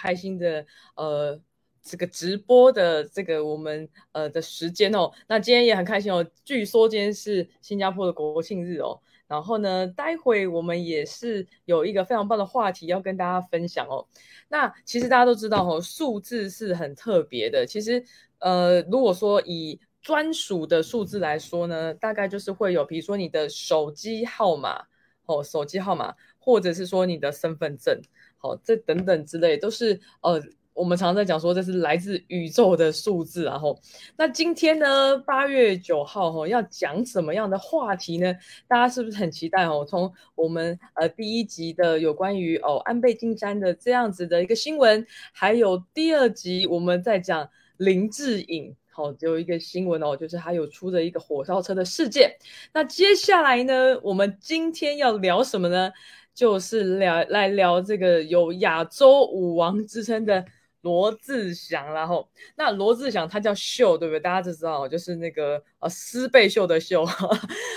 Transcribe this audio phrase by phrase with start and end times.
[0.00, 0.64] 开心的
[0.96, 1.38] 呃
[1.82, 5.10] 这个直播的这个我们呃的时间哦。
[5.28, 8.98] 那今天也很开心哦，据说今天是新加坡的国庆日哦。
[9.28, 14.04] 然后呢，待会我们也是有一个非常棒的话题要跟大家分享哦。
[14.48, 17.64] 那其实大家都知道哦，数字是很特别的。
[17.64, 18.02] 其实
[18.40, 24.82] 呃，如果说以专属的数字来说呢，大概就是会有，比如说你的手机号码
[25.26, 28.00] 哦，手机号码，或者是说你的身份证，
[28.42, 33.78] 好，这等等之类，都是呃，我们常常在讲说这是来自宇宙的数字，然后，
[34.16, 38.34] 那今天呢，八月九号哈，要讲什么样的话题呢？
[38.66, 39.84] 大家是不是很期待哦？
[39.86, 47.46] 从我们呃第一集的有关于哦安倍晋三的这样子的一个新闻，还有第二集我们在讲
[47.76, 48.74] 林志颖。
[48.92, 52.36] 好，有一个新闻哦，就是他有出的一个火烧车的事件。
[52.74, 55.92] 那接下来呢，我们今天要聊什么呢？
[56.40, 60.42] 就是聊来聊这个有亚洲舞王之称的
[60.80, 61.92] 罗志祥。
[61.92, 62.26] 然后，
[62.56, 64.20] 那罗志祥他叫秀，对不对？
[64.20, 67.04] 大家都知道，就是那个呃丝被秀的秀。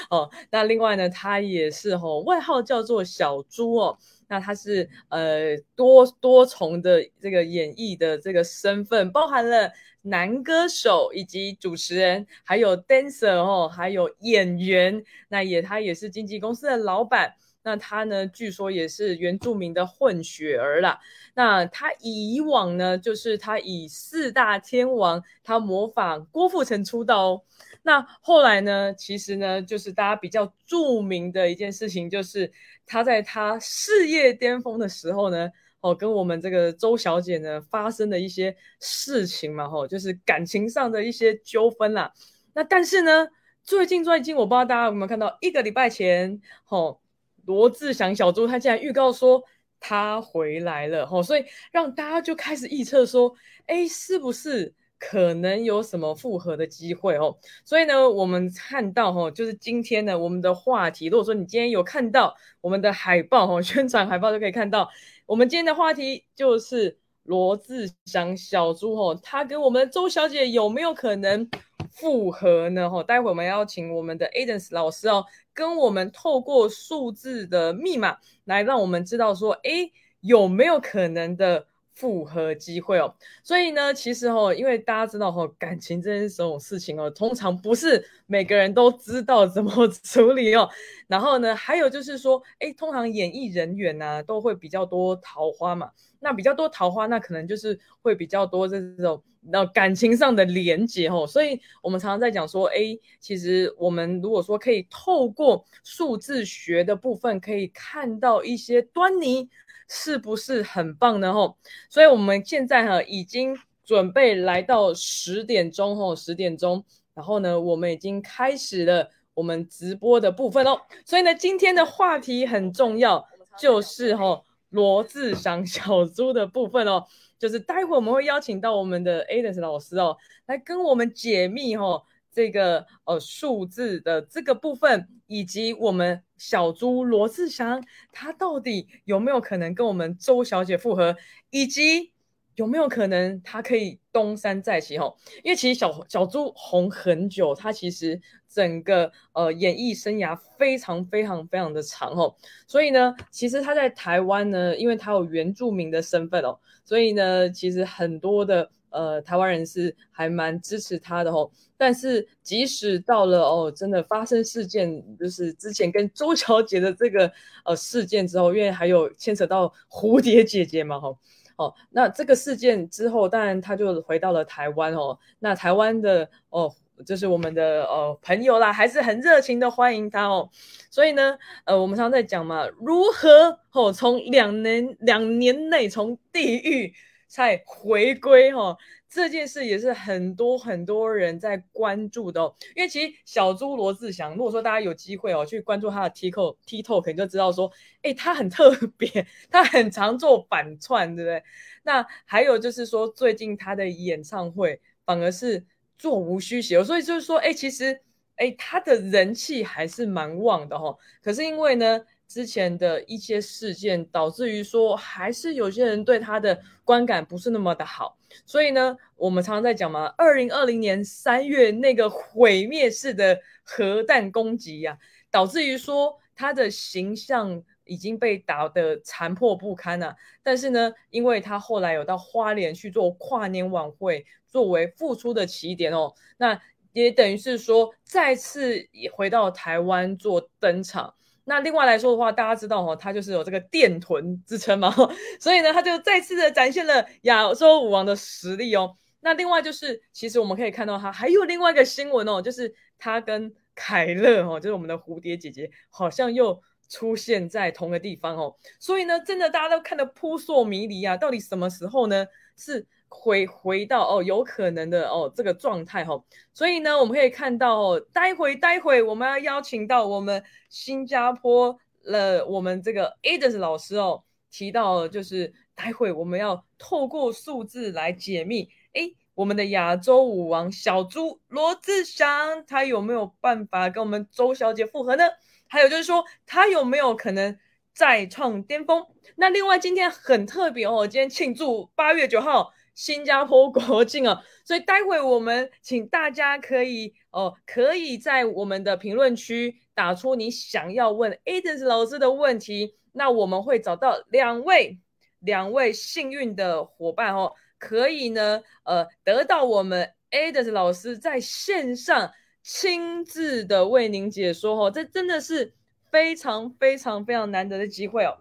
[0.10, 3.98] 哦，那另外呢，他也是哦，外号叫做小猪哦。
[4.30, 9.74] 那他是呃多多重的这个演绎的这个身份，包含了。
[10.06, 17.34] 男歌手以及主持人，还有 dancer 哦，还有演员，那也他也是经纪公司的老板。
[17.64, 21.00] 那他呢，据说也是原住民的混血儿啦。
[21.34, 27.42] 那他以往呢，就是他以四大天王，他模仿郭富城出道哦。
[27.82, 32.52] 那后来呢，其实呢，就是大家比较著名的一件事情，就是
[32.86, 35.50] 他在他事业巅峰的时候呢。
[35.86, 42.10] 哦，跟我们这个周小姐呢发生的一些事情嘛，吼，就是感情上的一些纠纷啦。
[42.54, 43.28] 那但是呢，
[43.66, 47.02] 最近最近，我不知道大家有没有看到，一个礼拜前，吼，
[47.46, 49.44] 罗志祥小猪他竟然预告说
[49.80, 53.34] 他回来了，吼，所以让大家就开始预测说，
[53.66, 54.74] 哎，是不是？
[55.06, 64.90] 可能有什么复合的机会哦，所以呢，我们看到哈，就是今天呢，我们的话题，如果说你今天有看到我们的海报哈， 宣传海报就可以看到，
[65.26, 71.50] 我们今天的话题就是罗志祥小猪哦，他跟我们周小姐有没有可能
[71.92, 72.90] 复合呢？
[72.90, 79.92] 哈，待会我们要请我们的 Adams 老师哦，跟我们透过数字的密码来让我们知道说，哎，
[80.22, 81.68] 有没有可能的？
[81.94, 90.68] 复合机会哦，所以呢，其实哦，因为大家知道哦，感情这种事情哦，通常不是每个人都知道怎么 处理哦。
[91.08, 101.28] 然后呢，还有就是说，哎，通常演艺人员呢都会比较多桃花嘛，那比较多桃花，那可能就是会比较多这种那感情上的连接哦。
[101.28, 109.48] 所以我们常常在讲说，哎，其实我们如果说可以透过数字学的部分，可以看到一些端倪。
[109.88, 111.34] 是不是很棒呢？
[111.34, 111.58] 吼，
[111.90, 116.84] 所以我们现在哈已经准备来到十点钟吼，十点钟，
[117.14, 120.82] 然后呢，我们已经开始了我们直播的部分哦。
[121.06, 123.28] 所以呢，今天的话题很重要，
[123.58, 127.06] 就是吼罗志祥小猪的部分哦，
[127.38, 132.04] 就是待会我们会邀请到我们的 Adams 老师哦，来跟我们解密吼。
[132.36, 137.82] 这个呃数字的这个部分，以及我们小猪罗志祥，
[138.12, 141.16] 他到底有没有可能跟我们周小姐复合，
[141.52, 142.12] 以及
[142.56, 144.98] 有没有可能他可以东山再起？
[144.98, 152.36] 吼，因为其实小小猪红很久，他其实整个呃演艺生涯非常非常非常的长吼，
[152.68, 158.70] 所以呢，其实他在台湾呢，因为他有原住民的身份哦，所以呢，其实很多的。
[158.94, 161.50] 呃，台湾人是还蛮支持他的哦。
[161.76, 167.30] 但是即使到了哦，真的发生事件，就是之前跟周小姐的这个
[167.66, 171.10] 呃事件之后，因为还有牵扯到蝴蝶姐姐嘛，哈，
[171.58, 175.18] 哦，那这个事件之后，当然他就回到了台湾哦。
[175.40, 176.74] 那台湾的哦，
[177.06, 180.50] 就是我们的哦朋友啦，还是很热情的欢迎他哦。
[180.90, 186.94] 所以呢，呃，我们常常在讲嘛，如何哦，从两年两年内从地狱。
[187.34, 188.78] 才回归哈，
[189.10, 192.56] 这件事也是很多很多人在关注的哦。
[192.76, 197.72] 因为其实小猪罗志祥，如果说大家有机会哦去关注他的 TikTok 你就知道说，
[198.04, 198.70] 哎，他很特
[199.00, 201.44] 别，他很常做反串，对不对？
[201.82, 205.66] 那还有就是说，最近他的演唱会反而是
[205.98, 208.00] 座无虚席，所以就是说，哎，其实
[208.36, 210.96] 哎他的人气还是蛮旺的哈。
[211.24, 212.06] 可是因为呢。
[212.34, 224.98] 之前的一些事件导致于说，还是有些人对他的观感不是那么的好，所以呢，我们常常在讲嘛，二零二零年三月那个毁灭式的核弹攻击呀，
[225.30, 230.16] 导致于说他的形象已经被打得残破不堪了。
[230.42, 236.60] 但是呢，因为他后来有到花莲去做跨年晚会，作为复出的起点哦，那
[236.94, 241.14] 也等于是说再次回到台湾做登场。
[241.46, 244.94] 那另外来说的话，大家知道哦，他就是有这个电臀之称嘛，
[245.40, 248.96] 所以呢，他就再次的展现了亚洲舞王的实力哦。
[249.20, 258.56] 那另外就是，其实我们可以看到他还有另外一个新闻哦，就是他跟凯乐哦，就是我们的蝴蝶姐姐，好像又出现在同个地方哦。
[258.80, 262.26] 所以呢，真的大家都看得扑朔迷离啊，到底什么时候呢？
[262.56, 266.22] 是回回到哦，有可能的哦这个状态哈。
[266.54, 278.68] 所以呢，我们可以看到哦，待会待会我们要邀请到我们新加坡了，我们这个 Adams 老师哦，提到就是待会我们要透过数字来解密。
[278.94, 285.24] 哎，我们的亚洲舞王小猪罗志祥，他有没有办法跟我们周小姐复合呢？
[285.68, 287.58] 还有就是说，他有没有可能
[287.94, 289.06] 再创巅峰？
[289.36, 305.00] 那另外今天很特别哦，今天庆祝八月九号新加坡国境啊， 所以待会我们请大家可以哦，可以在我们的评论区打出你想要问 Adams 老师的问题，那我们会找到两位
[305.40, 307.54] 两位幸运的伙伴哦。
[307.80, 315.74] 可以呢，呃，得到我们 Adams 老师在线上亲自的为您解说哦，这真的是
[316.10, 318.38] 非常非常非常难得的机会哦。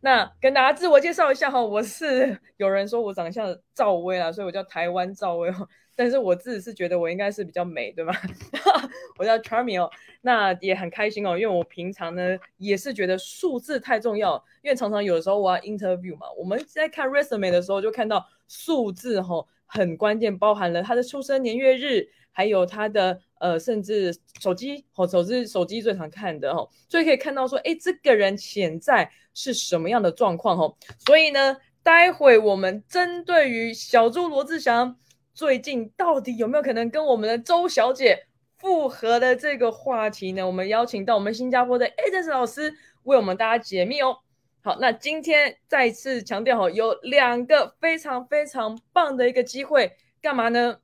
[0.00, 5.68] 那跟大家自我介绍一下哈，我是有人说我长得像赵薇啊，所以我叫台湾赵薇哦。
[5.96, 8.14] 但是我自己是觉得我应该是比较美，对吗？
[9.18, 9.90] 我叫 Charmy 哦，
[10.20, 30.76] 那也很开心哦，因为我平常呢也是觉得数字太重要，因为常常有的时候我要 interview 嘛，我们在看 resume 的时候就看到数字哈很关键，包含了他的出生年月日，还有他的呃甚至手机哦，手机手机最常看的哦，所以可以看到说，哎，这个人潜在是什么样的状况哦，
[31.06, 34.96] 所以呢，待会我们针对于小猪罗志祥。
[35.34, 38.26] 最近到底有没有可能跟我们的周小姐
[38.56, 40.44] 复合的这个话题呢？
[40.44, 42.74] 我们邀请到我们新加坡的 Adams 老师
[43.04, 44.16] 为我们大家解密哦。
[44.64, 50.78] 好，那今天再次强调哈，有两个非常非常棒的一个机会，干嘛呢？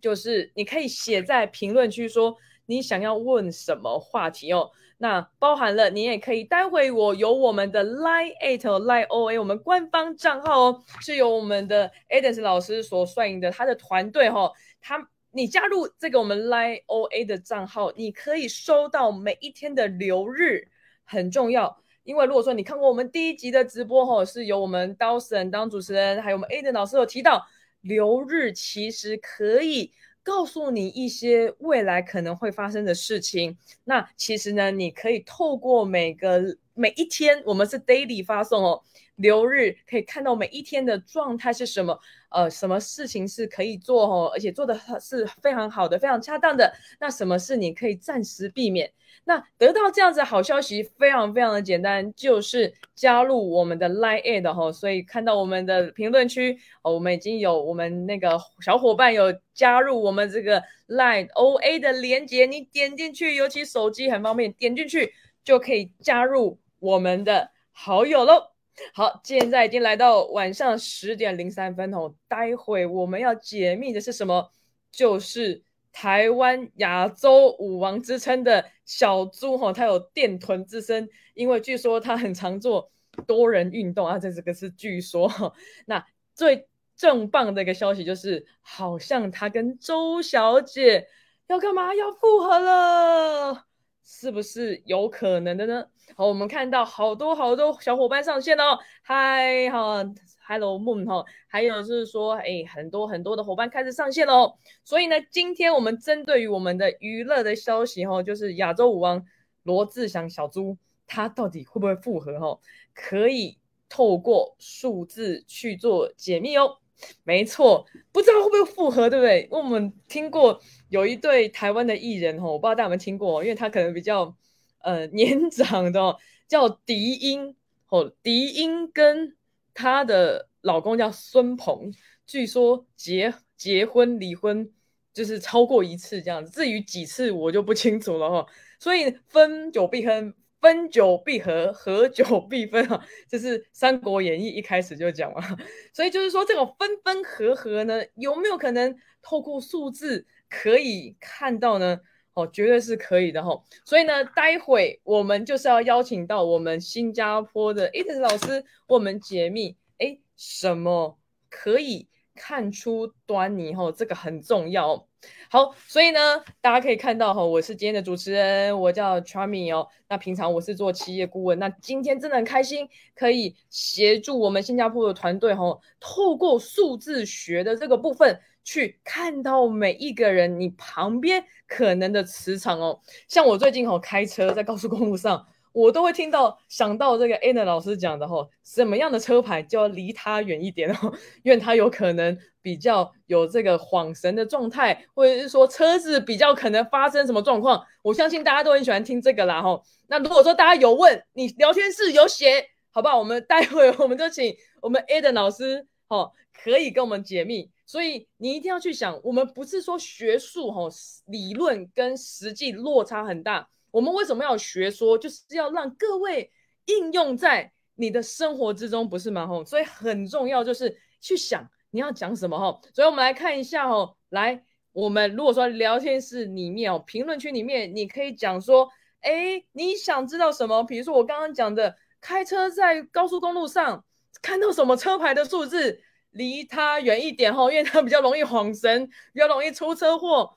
[0.00, 2.36] 就是你可以写在评论区说
[2.66, 4.70] 你想要问什么话题哦。
[5.00, 14.50] 那包含了你也可以，待会我有我们的 Line Eight Line O A 我们官方账号哦，是由我们的 Adams 老师所率领的他的团队哈，
[14.80, 20.66] 他你加入这个我们 Line O A 的账号，你可以收到每一天的流日，
[21.04, 27.46] 很重要，因为如果说你看过我们第一集的直播哈，是由我们 Dawson 当主持人，还有我们 Adams 老师有提到
[27.80, 29.92] 流日其实可以。
[30.20, 33.56] 告诉你一些未来可能会发生的事情。
[33.84, 38.80] 那其实呢，你可以透过每个每一天，我们是 daily 发送哦，
[39.16, 41.98] 流日可以看到每一天的状态是什么，
[42.30, 46.72] 呃，什么事情是可以做哦，而且做的是非常好的，非常恰当的。
[47.00, 48.92] 那什么是你可以暂时避免？
[49.24, 54.70] 那得到这样子好消息，非常非常的简单，就是加入我们的 Line Aid 哈。
[54.70, 68.52] 所以看到我们的评论区，哦，我们已经有我们那个小伙伴有加入我们这个 Line OA 的连接，你点进去，尤其手机很方便，点进去就可以加入我们的好友喽。
[68.94, 74.50] 好，现在已经来到晚上十点零三分哦，待会我们要解密的是什么？
[74.90, 75.62] 就是。
[75.90, 82.88] 台湾亚洲舞王之称的小猪哈，他有电臀之身，因为据说他很常做
[83.26, 85.28] 多人运动啊，这这个是据说。
[85.86, 86.06] 那
[86.36, 91.08] 最正棒的一个消息就是，好像他跟周小姐
[91.48, 91.92] 要干嘛？
[91.92, 93.64] 要复合了，
[94.10, 95.84] 是不是有可能的呢？
[96.16, 100.02] 好，我们看到好多好多小伙伴上线哦，嗨哈。
[100.46, 104.56] Hello Moon 哈，还有就是说，哎，很多很多的伙伴开始上线喽。
[104.82, 109.22] 所以呢，今天我们针对于我们的娱乐的消息哈，就是亚洲舞王
[109.62, 112.58] 罗志祥小猪，他到底会不会复合哈？
[112.94, 113.58] 可以
[113.90, 116.78] 透过数字去做解密哦。
[117.24, 119.42] 没错，不知道会不会复合，对不对？
[119.42, 124.36] 因为我们听过有一对台湾的艺人哈，我不知道大家有没有听过，因为他可能比较
[124.80, 127.54] 呃年长的，叫迪英
[127.88, 129.34] 哦，迪英跟。
[129.80, 131.92] 她的老公叫孙鹏，
[132.26, 134.68] 据说结结婚离婚
[135.14, 138.46] 就是超过一次这样子，至于几次我就不清楚了哈。
[138.80, 145.40] 所以分久必合，分久必合，合久必分啊，这是《三国演义》一开始就讲了。
[145.92, 152.00] 所以就是说这种分分合合呢，有没有可能透过数字可以看到呢？
[152.34, 153.60] 哦，绝对是可以的哈。
[153.84, 161.18] 所以呢，待会我们就是要邀请到我们新加坡的 Eden 老师我们解密，哎，什么
[161.50, 162.08] 可以
[162.38, 163.74] 看出端倪？
[163.74, 165.06] 哈，这个很重要。
[165.50, 166.20] 好，所以呢，
[166.60, 169.88] 大家可以看到哈，我是今天的主持人，我叫 Charmy 哦。
[170.08, 183.00] 那平常我是做企业顾问，那今天真的很开心，可以协助我们新加坡的团队哈，透过数字学的这个部分，去看到每一个人你旁边可能的磁场哦。
[183.26, 185.44] 像我最近哈开车在高速公路上。
[185.78, 191.12] 我都会听到想到这个 Anna 老师讲的哈，什么样的车牌就要离他远一点哦，
[191.44, 197.80] 因为他有可能比较有这个恍神的状态，或者是说车子比较可能发生什么状况。
[198.02, 199.80] 我相信大家都很喜欢听这个啦哈。
[200.08, 203.16] 那如果说大家有问，你聊天室有写，好不好？
[203.16, 207.70] 我们待会我们就请 我们 Anna 老师哈，可以跟我们解密。
[207.86, 210.88] 所以你一定要去想，我们不是说学术哈，
[211.26, 213.68] 理论跟实际落差很大。
[213.98, 215.18] 我们为什么要学说？
[215.18, 216.48] 就是要让各位
[216.84, 219.44] 应用在你的生活之中，不是吗？
[219.44, 222.80] 吼，所以很重要，就是去想你要讲什么吼。
[222.94, 224.62] 所以我们来看一下吼，来，
[224.92, 228.88] 我们如果说聊天室里面哦，评论区里面，你可以讲说，
[229.22, 230.84] 哎，你想知道什么？
[230.84, 234.04] 比如说我刚刚讲的，开车在高速公路上
[234.40, 236.00] 看到什么车牌的数字，
[236.30, 240.54] 离它远一点吼，因为它比较容易晃神，比较容易出车祸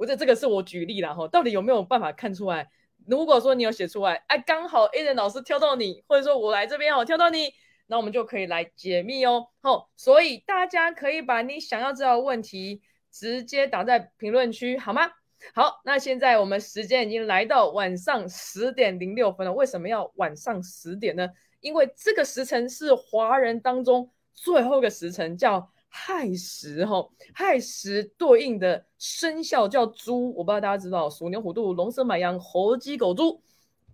[0.00, 2.66] 我这这个是我举例了哈，到底有没有办法看出来？
[3.06, 7.52] 如果说你有写出来，哎，刚好 A 人老师挑到你，或者说我来这边哦挑到你，
[7.86, 9.48] 那我们就可以来解密哦。
[9.60, 12.80] 好，所以大家可以把你想要知道的问题
[13.12, 15.02] 直接打在评论区，好吗？
[15.54, 19.52] 好，那现在我们时间已经来到晚上十点零六分了。
[19.52, 21.28] 为什么要晚上十点呢？
[21.60, 25.70] 因为这个时辰是华人当中最后一个时辰，叫。
[25.92, 33.42] 亥时哈，亥时对应的生肖叫猪，我不知道大家知道，鼠牛虎兔龙蛇马羊猴鸡狗猪，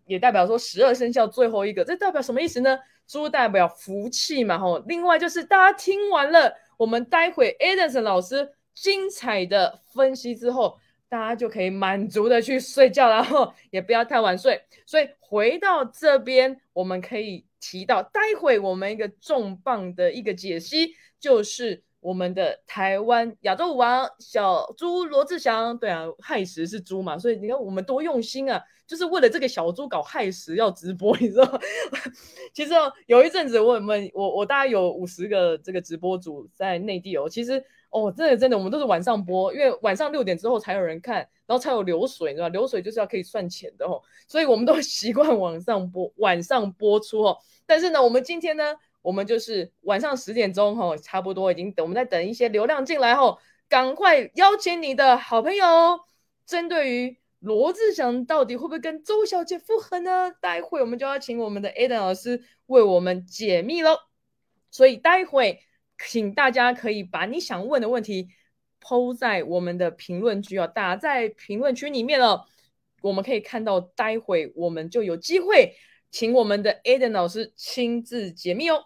[0.05, 2.79] 也代表说十二生肖最后一个，这代表什么意思呢？
[3.07, 4.81] 猪代表福气嘛哈。
[4.87, 14.61] 另外就是大家听完了我们待会 Edison 老师精彩的分析之后，大家就可以满足的去睡觉，然后也不要太晚睡。
[14.85, 21.86] 所以回到这边，我们可以提到，待会我们一个重磅的一个解析就是。
[22.07, 31.61] 我们的台湾亚洲舞王小猪罗志祥，对啊，亥时是猪嘛，所以你看我们多用心啊，就是为了这个小猪搞亥时要直播，你知道？
[32.55, 32.75] 其实
[33.07, 37.61] 有一阵子我们我我大概有五十个这个直播组在内地哦，其实
[37.91, 47.37] 哦，真的真的我们都是晚上播，因为晚上六点之后才有人看，然后才有流水，你知道流水就是要可以算钱的哦，所以我们都 习惯晚上播晚上播出哦。
[47.67, 48.77] 但是呢，我们今天呢？
[49.07, 55.65] 我们就是晚上十点钟哈，差不多已经等，我们在等一些流量进来后，赶快邀请你的好朋友。
[56.45, 60.33] 针对于罗志祥到底会不会跟周小姐复合呢？
[60.41, 63.97] 待会我们就要请我们的 Adam 老师为我们解密喽。
[64.73, 65.61] 所以待会
[66.05, 68.31] 请大家可以把你想问的问题
[68.81, 72.45] 抛在我们的评论区哦，打在评论区里面了，
[73.03, 75.77] 我们可以看到，待会我们就有机会。
[76.11, 78.85] 请我们的 Aden 老师亲自解密哦。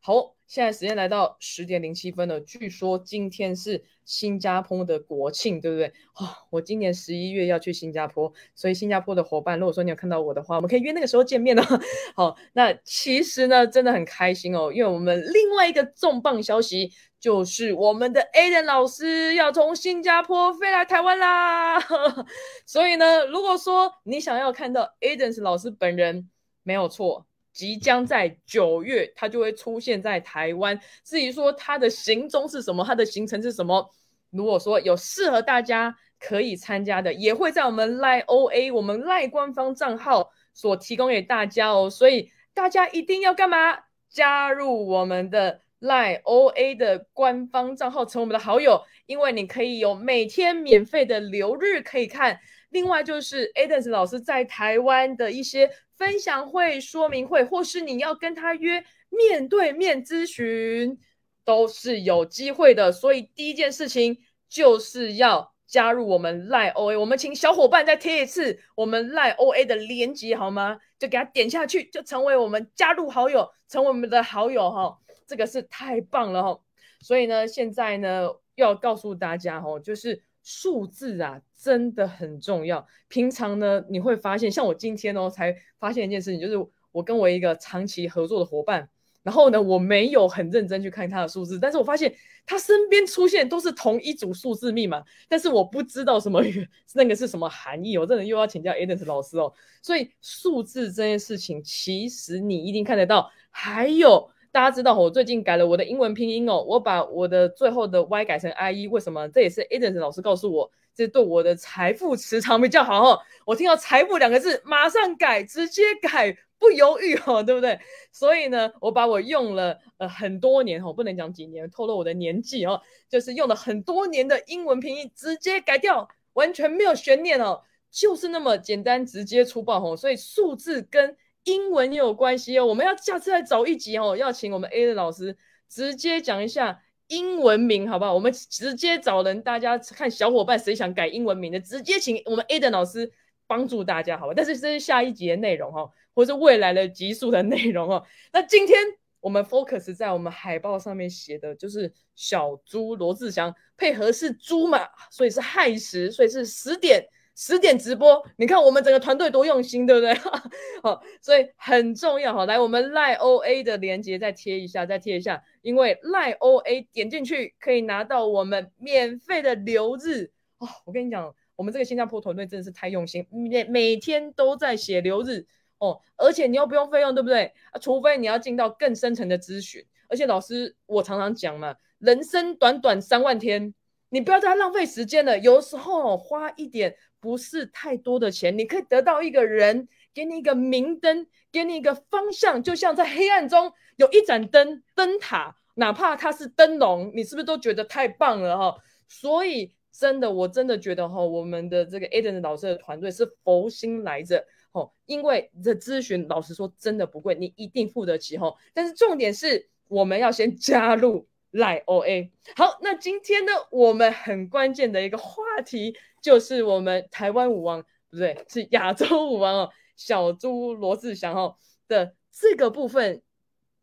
[0.00, 2.40] 好，现在时间来到十点零七分了。
[2.40, 5.86] 据说今天是新加坡的国庆，对不对？
[6.16, 11.62] 哦，我今年十一月要去新加坡，所以新加坡的伙伴，如果说你有看到我的话，我们可以约那个时候见面哦。
[12.16, 16.90] 好，那其实呢，真的很开心哦，因为我们另外一个重磅消息
[17.20, 21.78] 就是我们的 Aden 老师要从新加坡飞来台湾啦。
[22.66, 26.28] 所以呢，如果说你想要看到 Aden 老师本人，
[26.64, 30.80] 没有错，即将在九月，他就会出现在台湾。
[31.04, 33.90] 至于说他的行踪是什么，他的行程是什么，
[34.30, 41.90] 如果说有适合大家可以参加的，也会在我们赖 OA 我们赖官方账号所提供给大家哦。
[41.90, 43.76] 所以大家一定要干嘛？
[44.08, 52.38] 加入我们的赖 OA 的官方账号，成为我们的好友，因为你可以有每天免费的留日可以看。
[52.70, 55.68] 另外就是 Adams 老师在台湾的一些。
[56.02, 60.98] 分享会、说明会，或是你要跟他约面对面咨询，
[61.44, 62.90] 都是有机会的。
[62.90, 64.18] 所以第一件事情
[64.48, 66.98] 就是要加入我们赖 OA。
[66.98, 70.80] 我们请小伙伴再贴一次我们赖 OA 的连接好吗？
[70.98, 74.98] 就给他点下去，就成为我们加入好友，成为我们的好友哈。
[75.28, 76.60] 这个是太棒了哈。
[77.00, 80.24] 所以呢，现在呢要告诉大家哈，就是。
[80.42, 82.86] 数字啊，真的很重要。
[83.08, 86.54] 平常呢，你会发现，像我今天哦，才发现一件事情，就是
[86.90, 88.88] 我跟我一个长期合作的伙伴，
[89.22, 92.12] 然后呢，我没有很认真去看他的数字，但是我发现
[92.44, 96.42] 他身边出现都是同一组数字密码，但是我不知道什么
[96.94, 99.52] 那个是什么含义，我真的又要请教 Eden 老师哦。
[99.80, 103.30] 所以数字这件事情，其实你一定看得到。
[103.54, 109.26] 还有大家知道，我最近改了我的英文拼音哦，我把我的最后的 Y 改成 I E，为什么？
[109.30, 113.18] 这也是 Eden 老师告诉我，这对我的财富磁场比较好哦。
[113.46, 116.36] 我听到财富两个字，马上改，直接改。
[116.58, 117.76] 不犹豫哦，对不对？
[118.12, 129.96] 所以呢，我把我用了呃很多年哦，不能讲几年，透露我的年纪哦，就是用了很多年的英文拼音直接改掉，完全没有悬念哦，就是那么简单直接粗暴哦。
[129.96, 132.66] 所以数字跟英文也有关系哦。
[132.66, 135.36] 我们要下次再找一集哦，要请我们 A 的老师
[135.68, 138.14] 直接讲一下英文名，好不好？
[138.14, 143.10] 我们直接找人，大家看小伙伴谁想改英文名的，直接请我们 A 的老师
[143.46, 144.32] 帮助大家，好吧？
[144.34, 145.90] 但是这是下一集的内容哈。
[146.14, 148.04] 或是未来的集数的内容哦。
[148.34, 148.78] 那今天
[149.18, 157.02] 我们 focus 在我们海报上面写的就是小猪罗志祥，配合是猪嘛，所以是亥时，所以是十点
[157.34, 158.22] 十点直播。
[158.36, 160.14] 你看我们整个团队多用心，对不对？
[160.82, 162.46] 好，所以很重要哈。
[162.46, 170.68] 来，我们赖 OA 的连接再贴一下，再贴一下，因为赖 OA 点进去可以拿到我们免费的留日哦。
[170.84, 175.46] 我跟你讲，我们这个新加坡团队真的是太用心，每每天都在写留日。
[175.78, 177.52] 哦，而且你又不用费用，对不对？
[177.72, 179.84] 啊，除非你要进到更深层的咨询。
[180.08, 183.74] 而且老师，我常常讲嘛，人生短短三万天，
[184.10, 185.36] 你不要再浪费时间了。
[185.40, 198.76] 有时候花一点不是太多的钱，你可以得到一个人，给你一个明灯，给你一个方向，就像在黑暗中有一盏灯灯塔，哪怕它是灯笼，你是不是都觉得太棒了哈？
[199.06, 204.44] 所以真的，我真的觉得哈，我们的这个 Eden 老师的团队是佛心来着。
[204.72, 208.56] 哦，因为这咨询，老实说真的不贵，你一定付得起吼。
[208.74, 212.30] 但是重点是，我们要先加入赖 OA。
[212.56, 221.56] 好，那今天呢，我们很关键的一个话题就是我们台湾舞王，不对，是亚洲舞王哦，小猪罗志祥哦
[221.86, 223.22] 的这个部分，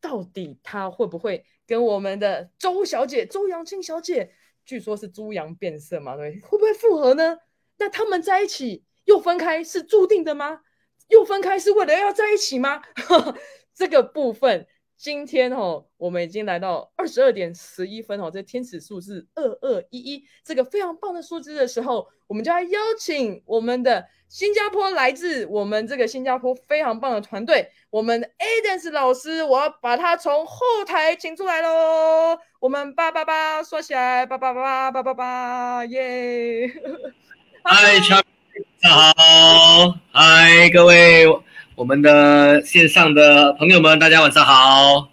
[0.01, 4.31] 到底他会不会跟我们的周小姐周扬青小姐，
[4.65, 7.37] 据说是猪羊变色嘛，对，会不会复合呢？
[7.77, 10.61] 那他们在一起又分开是注定的吗？
[11.07, 12.81] 又分开是为了要在一起吗？
[13.73, 14.67] 这个部分，
[14.99, 32.37] 今天哦，我们已经来到二十二点十一分哦，这天使数字二二一一，这个非常棒的数字的时候，我们就要邀请我们的新加坡来自我们这个新加坡非常棒的团队，我们 Adams 老师，我要把他从后台请出来喽。
[32.59, 36.69] 我们八八八刷起来，八八八八八八，耶！
[37.63, 38.21] 嗨，乔。
[38.81, 41.25] 大家好，嗨，各位
[41.79, 45.09] 我们的线上的朋友们，大家晚上好。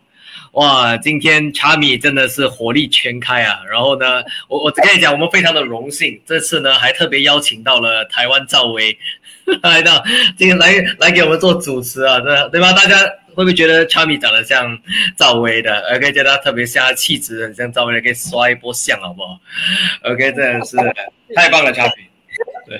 [0.54, 3.60] 哇，今天查米真的是火力全开啊！
[3.70, 8.98] 然后呢，我我只跟你讲，我们非常的荣幸，这次呢还特别邀请到了台湾赵薇
[9.62, 10.02] 来到
[10.36, 12.72] 今天来来给我们做主持啊，对对吧？
[12.72, 12.98] 大家
[13.36, 14.76] 会不会觉得查米长得像
[15.16, 19.38] 赵薇的？OK，觉得他特别像气质很像赵薇，可以刷一波像好不好
[20.02, 20.76] ？OK，真的是
[21.32, 21.92] 太棒了，查米。
[22.66, 22.76] 对。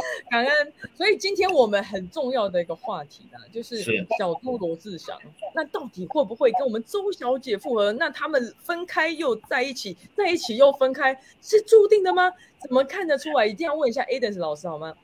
[0.30, 3.82] 感恩，所以今天我们很重要的一个话题呢，就是
[4.18, 5.18] 小猪罗志祥，
[5.54, 7.92] 那到底会不会跟我们周小姐复合？
[7.92, 12.32] 那他们分开又在一起，在一起又分开，是注定的吗？
[12.60, 13.46] 怎么看得出来？
[13.46, 14.94] 一定要问一下 Adams 老师好吗？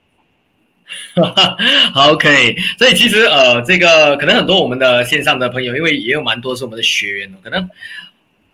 [1.92, 2.56] 好，可以。
[2.78, 7.68] 所以其实呃，这个可能很多我们的线上的朋友，因为也有蛮多是我们的学员可能。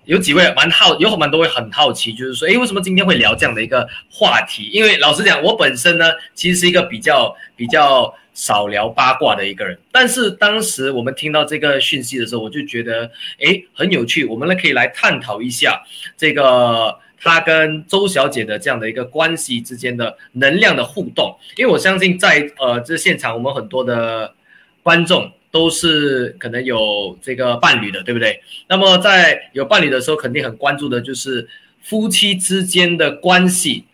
[0.05, 4.69] 有几位蛮好，有蛮多位很好奇，就是说，诶，为什么今天会聊这样的一个话题？
[4.73, 9.79] 因为老实讲，我本身呢，其实是一个比较比较少聊八卦的一个人。
[9.91, 15.83] 但是当时我们听到这个讯息的时候，我就觉得，诶，很有趣，我们呢可以来探讨一下
[16.17, 21.35] 这个他跟周小姐的这样的一个关系之间的能量的互动。
[21.57, 24.35] 因为我相信，在呃这现场，我们很多的
[24.83, 25.33] 观众。
[25.55, 28.43] 都是可能有这个伴侣的，对不对？
[28.69, 31.49] 那么在有伴侣的时候，肯定很关注的就是
[31.81, 33.85] 夫妻之间的关系，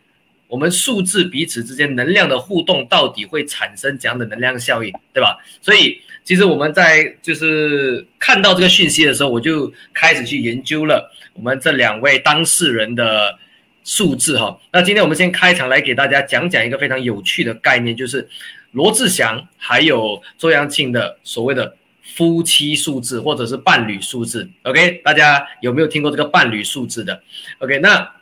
[0.49, 5.37] 我们数字彼此之间能量的互动到底会产生怎样的能量效应，对吧？
[5.61, 13.38] 所以其实我们在就是看到这个讯息的时候，我就开始去研究了我们这两位当事人的
[13.85, 14.59] 数字哈。
[14.73, 18.27] 那今天我们先开场来给大家讲讲一个非常有趣的概念，就是。
[18.73, 21.77] 罗志祥还有周扬青的所谓的
[22.17, 27.23] 夫妻数字或者是伴侣数字，OK，大家有没有听过这个伴侣数字的
[27.59, 28.13] ？OK，那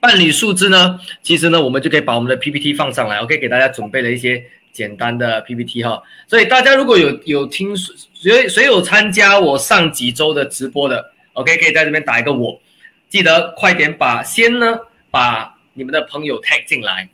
[0.00, 1.00] 伴侣数字呢？
[1.22, 6.02] 其实呢，我们就可以把我们的 PPT 放上来，OK，给大家准备了一些简单的 PPT 哈。
[6.26, 12.60] 所以大家如果有有听谁谁有参加我上几周的直播的，OK，可以在这边打一个我，
[13.08, 14.78] 记得快点把先呢
[15.10, 17.08] 把你们的朋友 tag 进来。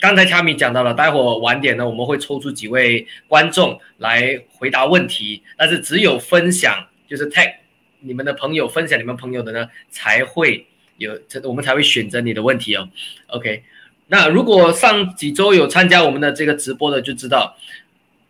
[0.00, 7.54] 刚才卡米讲到了，待会晚点呢我们会抽出几位观众来回答问题，但是只有分享就是 tag
[8.00, 10.66] 你们的朋友分享你们朋友的呢才会。
[10.96, 12.88] 有这，我们才会选择你的问题哦。
[13.26, 13.64] OK，
[14.06, 17.56] 那如果上几周有参加我们的这个直播的，就知道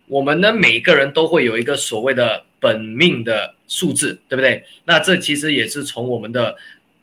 [0.06, 4.64] 我们呢每个人都会有一个所谓的本命的数字，对不对？
[4.86, 6.56] 那这其实也是从我们的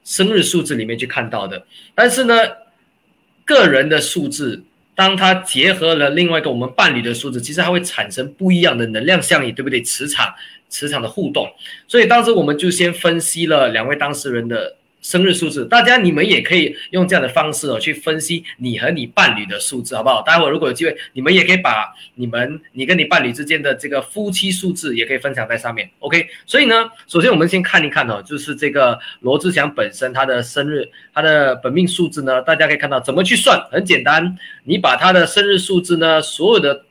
[0.04, 1.63] 生日数字里面去看到的。
[1.93, 2.34] 但是呢，
[3.45, 4.63] 个人的数字，
[4.95, 9.82] 当它结合了另外一个我们伴侣的数字，其实它会产生不一样的能量效应，对不对？
[9.82, 10.34] 磁场，
[10.69, 11.51] 磁场的互动。
[11.88, 14.75] 所以当时我们就先分析了两位当事人的。
[15.01, 20.21] 生日数字，大家你们也可以用这样的方式哦去分析你和你伴侣的数字，好不好？
[20.21, 26.27] 待会如果有机会，你们也可以把你们你跟你伴侣之间的这个夫妻数字也可以分享在上面，OK？
[26.45, 36.85] 所以呢，首先我们先看一看哦，就是这个罗志祥本身他的生日，他的本命数字呢，大家可以看到怎么去算，很简单，你把他的生日数字呢，所有的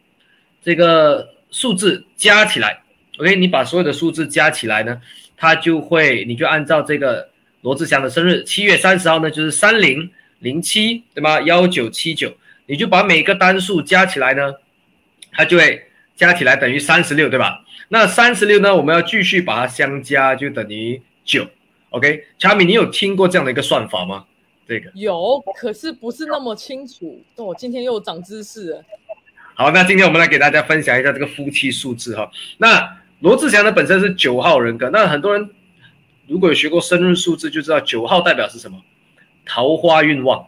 [0.64, 2.82] 这个数字加起来
[3.18, 3.36] ，OK？
[3.36, 5.00] 你把所有的数字加起来呢，
[5.36, 7.29] 他就会，你就按照这个。
[7.62, 11.40] 罗志祥的生日七月三十号呢，就是三零零七，对吗？
[11.42, 12.32] 幺九七九，
[12.64, 14.54] 你就把每个单数加起来呢，
[15.32, 15.82] 它就会
[16.16, 17.62] 加起来等于三十六，对吧？
[17.88, 21.46] 那三十六呢，我们要继续把它相加，就等于九。
[21.90, 24.24] OK，查米，你有听过这样的一个算法吗？
[24.66, 27.22] 这个有，可是不是那么清楚。
[27.36, 28.84] 哦，今天又长知识了。
[29.54, 32.30] 好，那今天我们来给大家分享一下这个夫妻数字哈。
[32.56, 35.50] 那罗志祥呢，本身是九号人格，那很多人。
[36.30, 38.80] 如果有学过生日数字，就知道九号代表是什么，
[39.44, 40.46] 桃花运旺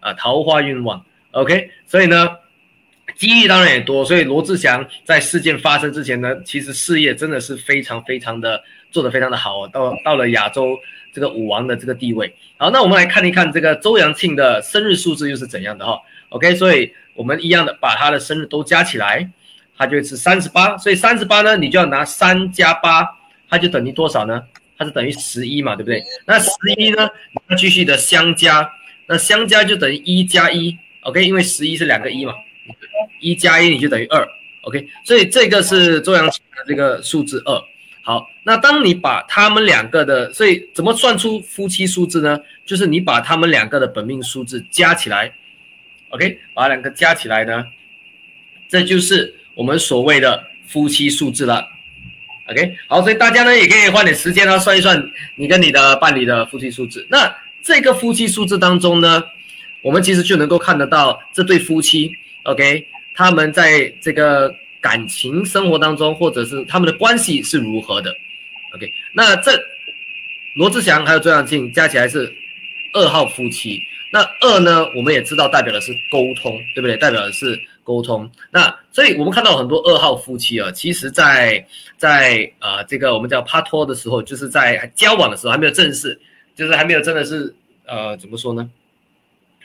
[0.00, 1.04] 啊，桃花运旺。
[1.32, 2.30] OK，所以呢，
[3.14, 4.02] 机遇当然也多。
[4.06, 8.58] 所以罗志祥在事件发生之前呢，其实事业真的是非常非常的
[8.90, 10.74] 做得非常的好，到到了亚洲
[11.12, 12.34] 这个舞王的这个地位。
[12.56, 16.00] 好，那我们来看一看这个周扬庆的生日数字又是怎样的哈。
[16.30, 19.30] OK，所以我们一样的把他的生日都加起来，
[19.76, 20.78] 他就是三十八。
[20.78, 23.06] 所以三十八呢，你就要拿三加八，
[23.50, 24.42] 它就等于多少呢？
[24.78, 26.02] 它是等于十一嘛，对不对？
[26.24, 27.08] 那十一呢？
[27.48, 28.70] 要继续的相加，
[29.06, 31.24] 那相加就等于一加一，OK？
[31.24, 32.32] 因为十一是两个一嘛，
[33.20, 34.24] 一加一你就等于二
[34.62, 34.88] ，OK？
[35.02, 37.60] 所以这个是周扬青的这个数字二。
[38.02, 42.40] 好，那当你把他们两个的，所以怎么算出夫妻数字呢？
[42.64, 45.32] 就是你把他们两个的本命数字加起来
[46.10, 46.38] ，OK？
[46.54, 47.64] 把两个加起来呢，
[48.68, 51.66] 这就是我们所谓的夫妻数字了。
[52.50, 54.98] OK，好，所以大家呢也可以花点时间啊，算一算
[55.36, 57.06] 你跟你的伴侣的夫妻数字。
[57.10, 57.30] 那
[57.62, 59.22] 这个夫妻数字当中呢，
[59.82, 62.10] 我们其实就能够看得到这对夫妻
[62.44, 68.14] ，OK，他们在这个感情生活当中，或者是他们的关系是如何的
[68.74, 68.90] ，OK。
[69.12, 69.52] 那这
[70.56, 72.32] 罗志祥还有周扬庆加起来是
[72.94, 73.78] 二号夫妻。
[74.10, 76.96] 那二呢，我们也知道代表的是沟通，对不对？
[76.96, 77.60] 代表的是。
[77.88, 86.20] 沟通，那所以我们看到很多二号夫妻啊，其实，在在呃这个我们叫帕托的时候，就是在交往的时候还没有正式，
[86.54, 88.68] 就是还没有真的是呃怎么说呢？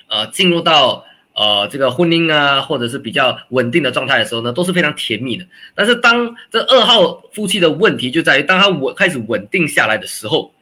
[0.08, 5.46] 呃，进入到呃这个婚姻啊，或者是比较稳定的状态的时候呢，都是非常甜蜜的。
[5.76, 10.54] 但是当这二号夫妻的问题就在于，当他稳开始稳定下来的时候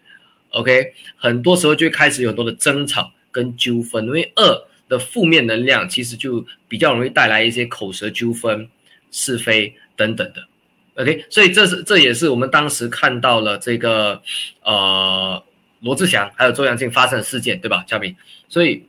[0.50, 4.64] ，OK，很多时候就开始有很多的争吵跟纠纷，因为二。
[4.92, 8.68] 的负面能量其实就比较容易带来一些口舌纠纷、
[9.10, 10.46] 是非等等的。
[10.96, 14.22] OK，所以这是这也是我们当时看到了这个
[14.64, 15.42] 呃
[15.80, 18.14] 罗志祥还有周扬青发生的事件，对吧，嘉宾？
[18.50, 18.84] 所以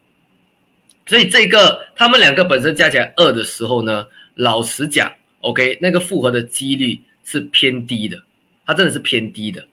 [1.07, 5.13] 所以这个他们两个本身加起来二的时候呢，老实讲
[5.43, 8.21] ，OK，那个复合的几率是偏低的，
[8.67, 9.65] 它真的是偏低的。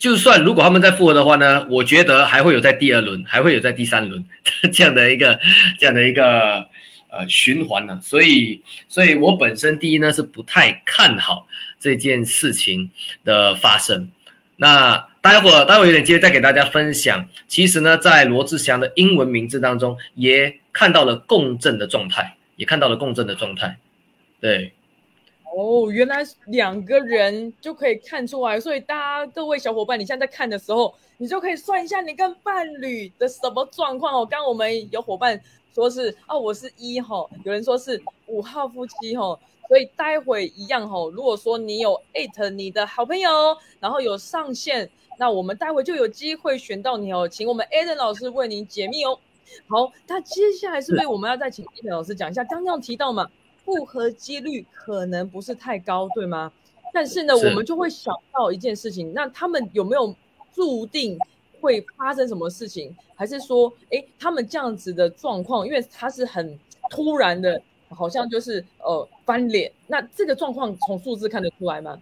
[0.00, 4.24] 就算如果他们再复合的话呢，我觉得还会有在第二轮，还会有在第三轮
[4.72, 5.38] 这样的一个
[5.78, 6.66] 这样的一个
[7.10, 8.00] 呃循环呢。
[8.02, 11.46] 所以，所以我本身第一呢是不太看好
[11.78, 12.90] 这件事情
[13.24, 14.10] 的发生。
[14.56, 17.28] 那待会待会有点接再给大家分享。
[17.46, 23.76] 其实呢，在罗志祥的英文名字当中也看到了共振的状态，也看到了共振的状态，
[24.40, 24.72] 对。
[25.52, 34.24] 哦，原来两个人就可以看出来，所以大家各位小伙伴，你现在在看的时候，你就可以算一下你跟伴侣的什么状况哦。
[34.24, 35.40] 刚刚我们有伙伴
[35.74, 41.10] 说是啊，我是一哈，有人说是五号夫妻吼，所以待会一样吼。
[41.10, 43.30] 如果说你有艾特你的好朋友，
[43.80, 49.18] 然后有上线，那我们待会就有机会选到你哦，请我们艾登老师为您解密哦。
[49.66, 53.28] 好，那接下来是不是我们要再请艾登老师讲一下刚刚提到嘛？
[53.64, 56.52] 复合几率可能不是太高，对吗？
[56.92, 60.14] 但是呢，是我们就会想到一件事情，那他们有没有
[60.52, 61.18] 注定
[61.60, 62.94] 会发生什么事情？
[63.14, 66.58] 还是说，哎，他们这样子的状况，因为他是很
[66.90, 72.00] 突然的，好像就是呃翻脸，那这个状况从数字看得出来吗？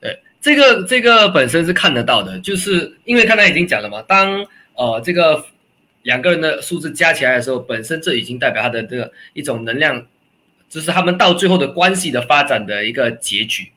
[0.00, 4.44] 对，这个这个本身是看得到的，就是因为刚才已经讲了嘛，当
[4.74, 5.42] 呃这个
[6.02, 10.06] 两个人的数字加起来的时候，本身这已经代表他的这个一种能量，
[10.68, 13.70] 这是他们到最后的关系的发展的一个结局。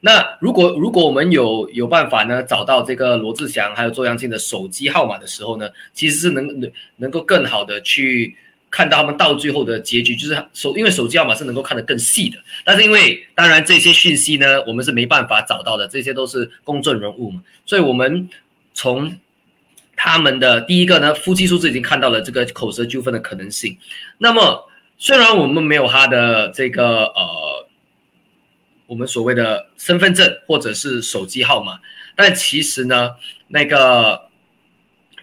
[0.00, 8.36] 那如果如果我们有有办法呢，找到这个罗志祥还有周扬青的手机号码的时候呢，其实是能能能够更好的去
[8.70, 18.28] 看到他们到最后的结局，就是手因为手机号码是能够看得更细的，但是因为当然这些讯息呢，我们是没办法找到的，这些都是公众人物嘛，所以我们
[18.74, 19.12] 从
[19.96, 23.76] 他们的第一个呢，夫妻数字已经看到了这个口舌纠纷的可能性。
[24.18, 24.62] 那么
[24.98, 27.68] 虽然我们没有他的这个呃，
[28.86, 31.78] 我们所谓的身份证或者是手机号码，
[32.14, 33.10] 但其实呢，
[33.48, 34.22] 那个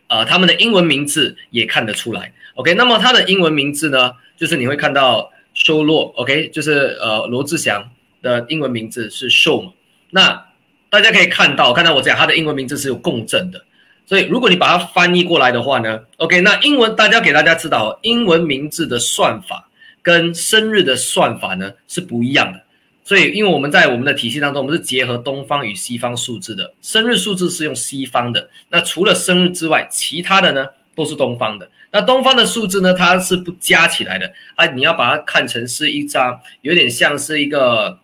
[0.08, 2.34] 呃他们的英文名字也看得出来。
[2.56, 7.90] OK，那么他的英文名字呢，就是你会看到修洛，OK，就是呃罗志祥
[8.22, 9.74] 的英文名字是 Show 嘛。
[10.12, 10.46] 那
[10.92, 13.66] 大家可以看到，看到我讲他的英文名字是有共振的。
[14.06, 19.70] 所以，如果你把它翻译过来的话呢，OK，那英文大家给大家知道，英文名字的算法
[20.02, 22.62] 跟生日的算法呢是不一样的。
[23.06, 28.50] 所以，因为我们在我们的体系当中，我们是结合东方与西方数字的，生日数字是用西方的。
[28.70, 31.70] 那除了生日之外，其他的呢都是东方的。
[31.92, 37.98] 那东方的数字呢，它是不加起来的啊，你要把它看成是一张，有点像是一个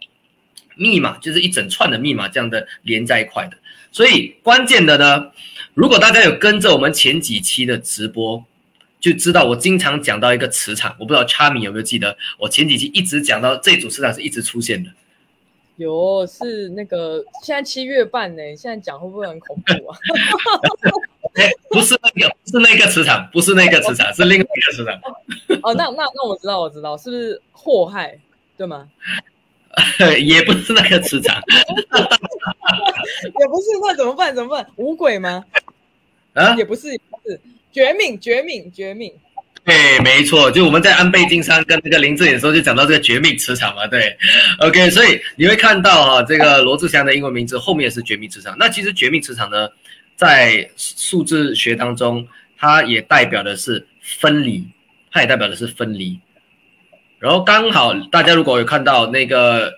[0.75, 3.57] 密码，就是一整串的密码这样的连在一块的。
[3.91, 5.27] 所以关键的呢。
[5.79, 8.43] 如果大家有跟着我们前几期的直播，
[8.99, 14.89] 就知道我经常讲到一个磁场，我不知道 Charmy 有没有记得，我前几期一直讲到这组磁场是一直出现的。
[15.77, 19.97] 有，是那个现在七月半呢，现在讲会不会很恐怖啊？
[21.71, 24.93] 不是那个，不是那个磁场，不是那个磁场，是另外一个磁场。
[25.63, 28.19] 哦，那那那我知道，我知道，是不是祸害，
[28.57, 28.85] 对吗？
[30.21, 31.41] 也不是那个磁场，
[33.39, 34.35] 也不是，那怎么办？
[34.35, 34.67] 怎么办？
[34.75, 35.45] 五鬼吗？
[36.39, 37.39] 啊，也不是，不是
[37.71, 39.12] 绝命，绝命，绝命。
[39.65, 43.86] 对，没错，就我们在安倍晋三跟那个林志颖的时候就讲到这个绝命磁场嘛。
[43.86, 44.17] 对
[44.60, 48.56] ，OK，所以你会看到哈，这个罗志祥的英文名字后面也是绝命磁场。
[48.58, 49.69] 那其实绝命磁场呢，
[50.15, 52.25] 在数字学当中，
[52.58, 54.65] 它也代表的是分离，
[55.12, 56.19] 它也代表的是分离。
[57.19, 59.73] 然后刚好大家如果有看到那个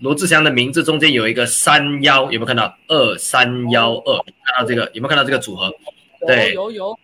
[0.00, 4.16] 罗志祥的名字中间有一个三幺，有没有看到二三幺二？
[4.44, 5.72] 看到这个有没有看到这个组合？
[6.26, 6.98] 对，有有。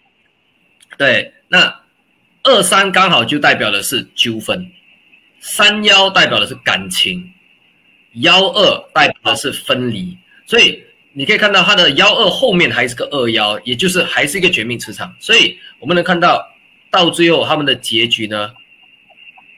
[0.97, 1.81] 对，那
[2.45, 4.71] 二三刚好就代表的是纠纷，
[5.41, 7.33] 三幺代表的是感情，
[8.15, 10.17] 幺二代表的是分离。
[10.47, 10.81] 所以
[11.13, 15.13] 你可以看到它的幺二后面还是个二幺，也就是还是一个绝命磁场。
[15.19, 16.47] 所以我们能看到
[16.93, 18.53] 到最后他们的结局呢？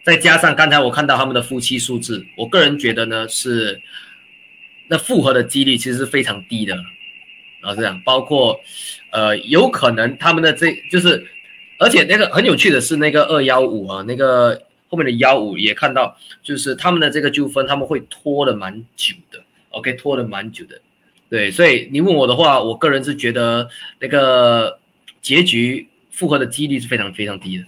[0.07, 3.83] 再加上刚才我看到他们的夫妻数字，我个人觉得呢是，
[4.87, 6.77] 那复合的几率其实是非常低的，
[7.61, 8.61] 然后这样，包括，
[9.11, 11.27] 呃，有可能他们的这就是，
[11.81, 20.81] 而且那个很有趣的是那个二幺五啊，那个后面的幺五也看到，就是他们的这个纠纷他们会拖的蛮久的，OK，拖的蛮久的，
[21.29, 24.79] 对，所以你问我的话，我个人是觉得那个
[25.21, 27.65] 结局复合的几率是非常非常低的。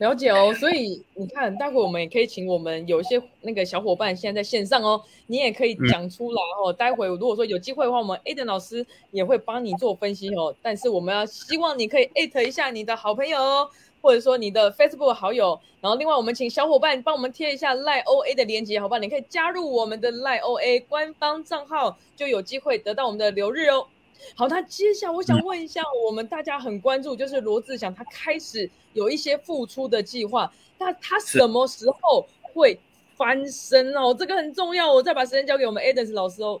[0.00, 6.72] 了解哦，所以你看，待会我们也可以请我们有一些那个小伙伴现在在线上哦，你也可以讲出来哦。
[6.72, 10.54] 待会如果说有机会的话，我们 Aden 老师也会帮你做分析哦。
[10.62, 13.68] 但是我们要希望你可以艾特一下你的好朋友哦，
[14.00, 15.60] 或者说你的 Facebook 好友。
[15.82, 18.96] 然后另外我们请小伙伴帮我们贴一下赖 OA 的链接，好吧？
[18.96, 23.86] 你可以加入我们的赖 OA 官方账号，就有机会得到我们的留日哦。
[24.34, 32.78] 好，那接下来我想问一下，我们大家很关注，就是罗志祥他开始有一些复出的计划，那他什么时候会
[33.16, 34.14] 翻身哦？
[34.18, 36.60] 这个很重要，我再把时间交给我们 Adams 老师哦。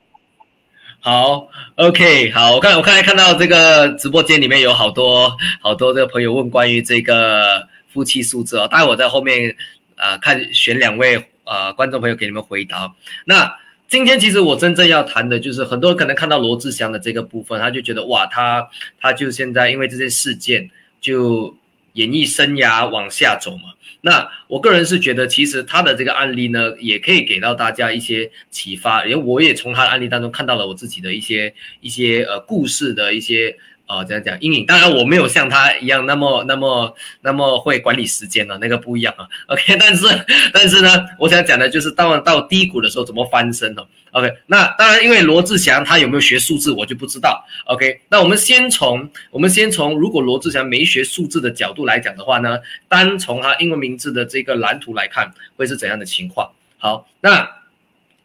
[1.00, 9.56] 好，OK，好，我看我刚才看到这个直播间里面有好多好多这个朋友问关于这个夫妻数字哦，待会我在后面
[9.96, 12.94] 啊看选两位呃观众朋友给你们回答，
[13.24, 13.56] 那。
[13.90, 21.56] 今天其实我真正要谈的就是，很多人可能看到罗志祥的这个部分，他就觉得哇，他他就现在因为这些事件，就
[21.94, 23.74] 演艺生涯往下走嘛。
[24.02, 33.56] 那我个人是觉得，其实他的这个案例呢，也可以给到大家一些启发，因为我也从他的案例当中看到了我自己的一些一些呃故事的一些
[33.90, 34.64] 哦，这样讲阴影。
[34.64, 39.26] 当然我没有像他一样那么那么那么会管理时间了，那个不一样啊。
[39.48, 40.06] OK，但是
[40.54, 43.84] 但是呢，我想讲的就是到到低谷的时候怎么翻身哦。
[44.12, 47.44] OK，那当然因为罗志祥他有没有学数字，我就不知道。
[47.64, 56.48] OK，那我们先从我们先从如果罗志祥没学数字的角度来讲的话呢，单从他英文名字的这个蓝图来看，会是怎样的情况？
[56.78, 57.50] 好，那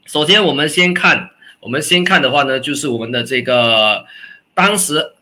[0.06, 4.06] 首先我们先看，我们先看的话呢，就是我们的这个
[4.54, 5.14] 当时。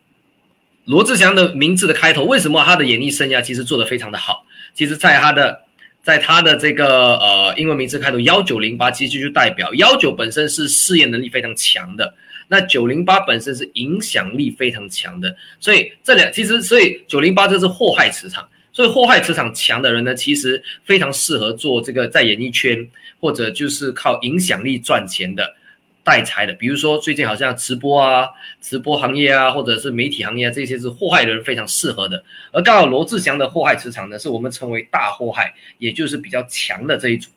[0.86, 4.46] 罗志祥的名字的开头，为什么他的演艺生涯其实做得非常的好？
[4.74, 5.62] 其实，在他的，
[6.04, 12.13] 在他的这个呃英文名字开头幺九零八，其实就代表幺九本身是事业能力非常强的，
[12.50, 22.86] 那九零八本身是影响力非常强的，所以这两其实所以九零八这是祸害磁场，所以祸害磁场强的人呢，其实非常适合做这个在演艺圈
[23.22, 25.56] 或者就是靠影响力赚钱的。
[26.03, 28.27] 代财的，比如说最近好像直播啊、
[28.59, 32.21] 直播行业啊，或者是媒体行业啊，这些是祸害人非常适合的。
[32.51, 37.29] 而刚好罗志祥的祸害磁场呢，是我们称为大祸害，也就是比较强的这一组。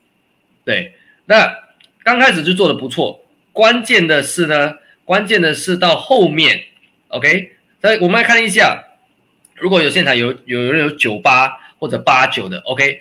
[0.65, 0.95] 对，
[1.27, 1.57] 那
[2.03, 4.75] 刚开始就做的不错，关键的是呢，
[5.05, 6.61] 关键的是到后面
[7.09, 8.85] ，OK，那我们来看一下，
[9.55, 13.01] 如果有现场有有人有九八或者八九的，OK，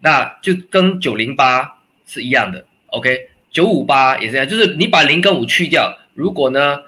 [0.00, 3.30] 那就跟九零八是一样的，OK。
[3.56, 6.80] 九五八也是这样，就是你把零跟五去掉，如果呢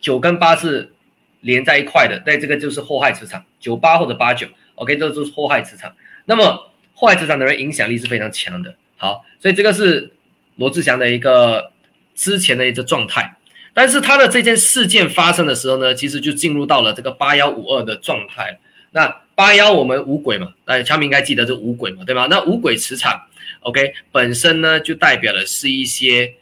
[0.00, 0.92] 九跟八是
[1.40, 5.92] 连在一块的，那这个就是祸害磁场，九八或者八九，OK，这就是祸害磁场。
[6.26, 8.76] 那么祸害磁场的人影响力是非常强的。
[8.96, 10.12] 好，所以这个是
[10.54, 11.72] 罗志祥的一个
[12.14, 13.34] 之前的一个状态，
[13.74, 18.60] 但是他的这件事件发生的时候呢，其实就进入到了这个八幺五二的状态。
[18.92, 22.28] 那八幺我们五鬼嘛，哎，他们应该记得这五鬼嘛，对吧？
[22.30, 23.22] 那五鬼磁场。
[23.66, 26.34] OK，本身呢就代表的是一些，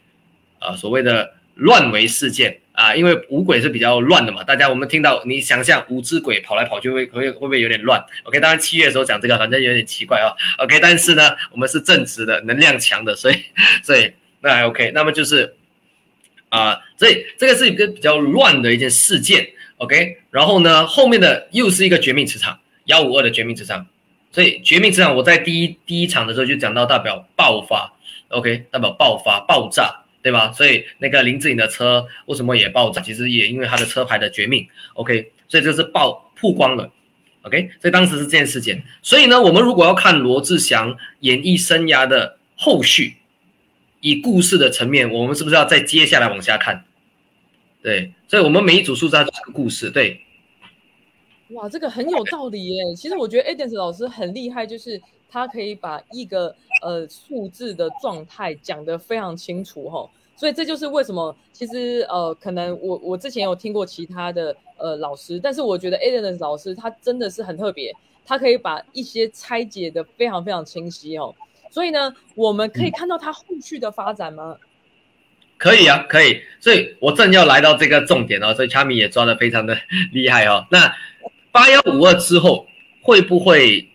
[0.59, 4.43] 呃，所谓的乱为事件啊，因为五鬼是比较乱的嘛。
[4.43, 10.29] 大家我们听到，你想象五只鬼跑来跑去会会会不会有点乱？OK，当然七月的时候讲这个，反正有点奇怪啊。
[10.59, 13.37] OK，但是呢，我们是正直的，能量强的，所以
[13.81, 14.11] 所以
[14.41, 14.91] 那还 OK。
[14.93, 15.55] 那么就是
[16.49, 19.49] 啊，所以这个是一个比较乱的一件事件。
[19.77, 23.87] OK，然后呢，后面的又是一个绝命磁场，幺五二的绝命磁场。
[24.35, 27.93] 所以绝命之场，我在第一第一场的时候就讲到代表爆发
[28.27, 30.51] ，OK，代表爆发爆炸，对吧？
[30.51, 32.99] 所以那个林志颖的车为什么也爆炸？
[32.99, 36.91] 其实也因为他的车牌的绝命，OK，所以这是爆曝光了
[37.43, 38.83] ，OK，所以当时是这件事件。
[39.01, 43.15] 所以呢，我们如果要看罗志祥演艺生涯的后续，
[44.01, 46.83] 以故事的层面，我们是不是要再接下来往下看？
[47.81, 50.24] 对，所以我们每一组数字它是个故事，对。
[51.49, 52.95] 哇，这个很有道理耶！
[52.95, 60.09] 其实我觉得 Adams 老师很厉害，就是他可以把一个呃数字的状态讲得非常清楚哈。
[60.35, 71.33] 所以这就是为什么，其实呃，可能我我之前有听过其他的呃老师，但是我觉得 Adams 老师他真的是很特别，他可以把一些拆解的非常非常清晰哦。
[71.69, 74.57] 所以呢，我们可以看到他后续的发展吗？
[75.57, 76.41] 可以啊，可以。
[76.59, 79.77] 所以我正要来到这个重点哦，所以卡米也抓得非常的
[80.11, 80.65] 厉害哦。
[80.69, 80.93] 那
[81.55, 82.67] 八幺五二之后
[83.01, 83.87] 会不会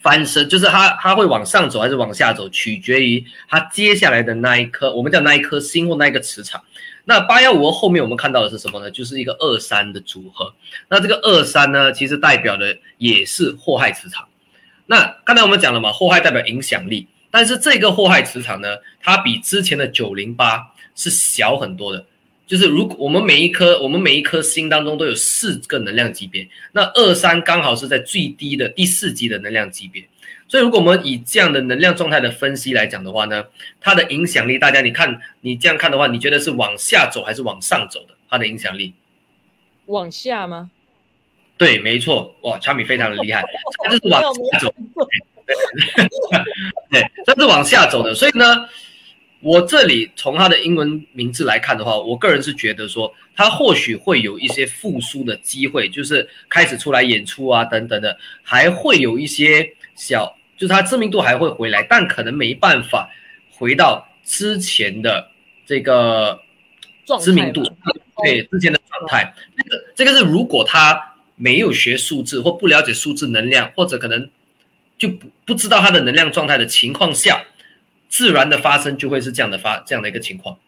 [0.00, 0.48] 翻身？
[0.48, 6.64] 就是它它会往上走还是往下走，取决于它接下来的那一颗，我们叫那一颗星或那一个磁场。
[7.04, 8.90] 那八幺五二后面我们看到的是什么呢？
[8.90, 10.54] 就是一个二三的组合。
[10.88, 14.26] 那这个二三呢，其实代表的也是祸害磁场。
[14.86, 18.68] 那刚才我们讲了嘛，祸害代表影响力，但是这个祸害磁场呢，
[19.02, 22.06] 它比之前的九零八是小很多的。
[22.46, 30.06] 就是如果我们每一颗我们每一颗星当中都有四个能量级别，那二三刚好是在最低的第四级的能量级别，
[30.46, 33.46] 所以如果我们以这样的能量状态的分析来讲的话呢，
[33.80, 38.14] 它的影响力，大家你看你这样看的话，你觉得是往下走还是往上走的？
[38.28, 38.92] 它的影响力
[39.86, 40.70] 往下吗？
[41.56, 43.42] 对，没错，哇，小米非常的厉害，
[43.82, 44.28] 它就是往下
[44.58, 44.68] 走，
[46.90, 48.68] 对，它是往下走的，所以呢。
[49.44, 63.10] 我这里从他的英文名字来看的话，我个人是觉得说他或许会有一些复苏的机会，就是开始出来演出啊等等的，还会有一些小，就是他知名度还会回来，但可能没办法
[63.50, 65.28] 回到之前的
[65.66, 66.40] 这个
[67.20, 67.62] 知名度，
[68.22, 69.34] 对之前的状态。
[69.58, 70.98] 这个这个是如果他
[71.36, 74.30] 没有学数字或不了解数字能量，或者可能
[74.96, 77.44] 就不不知道他的能量状态的情况下。
[78.08, 80.58] 自然的发生就会是这样的发这样的一个情况，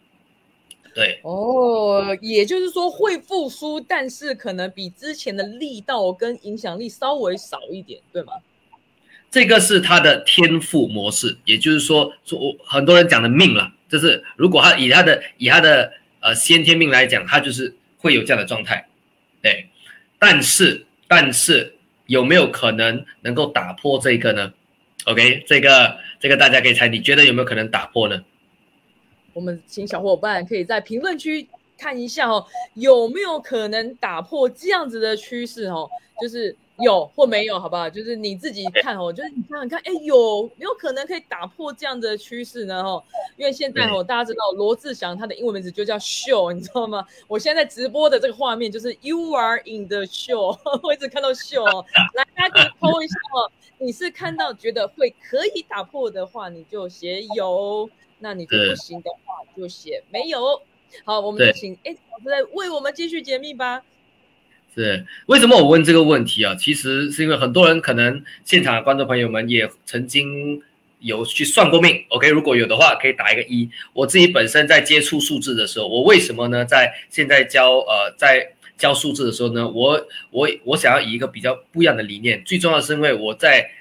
[0.93, 8.33] 对哦，也就是说会复苏，但是可能比之前的力道跟影响力稍微少一点，对吗？
[9.29, 18.87] 这个是他的天赋模式，也就是说，说很多人讲的命了，就是如果他以他的以他的呃先天命来讲，他就是会有这样的状态，
[19.41, 19.67] 对。
[20.17, 21.75] 但是但是
[22.07, 24.51] 有没有可能能够打破这个呢
[25.07, 28.21] ？OK，这个这个大家可以猜，你觉得有没有可能打破呢？
[29.33, 31.47] 我们请小伙伴可以在评论区
[31.77, 35.89] 看一下哦，有没有可能打破这样子的趋势哦？
[36.19, 37.89] 就是有或没有， 好不好？
[37.89, 42.81] 就是你自己看哦，就是你想想看，哎，有没有可能可以打破这样的趋势呢？
[42.81, 43.03] 哦，
[43.35, 47.05] 因为现在哦，大家知道罗志祥他的英文名字就叫秀，你知道吗？
[47.27, 57.89] 我现在直播的这个画面就是 You are in the show， 我一直看到秀哦， 来大家可以抛一下哦，你是看到觉得会可以打破的话，你就写有。
[58.19, 60.59] 那你就不行的话，就写没有。
[61.05, 63.83] 好，我们就请哎老师来为我们继续解密吧。
[64.77, 66.53] 是为什么我问这个问题啊？
[66.55, 70.61] 其实是因为很多人可能现场的观众朋友们也曾经
[70.99, 72.05] 有去算过命。
[72.09, 73.69] OK，如果有的话，可以打一个一。
[73.93, 76.63] 我自己本身在接触数字的时候，我为什么呢？
[76.63, 82.43] 在现在教呃在教数字的时候呢，我我我想要以一个比较不一样的理念。
[82.45, 83.71] 最重要是因为我在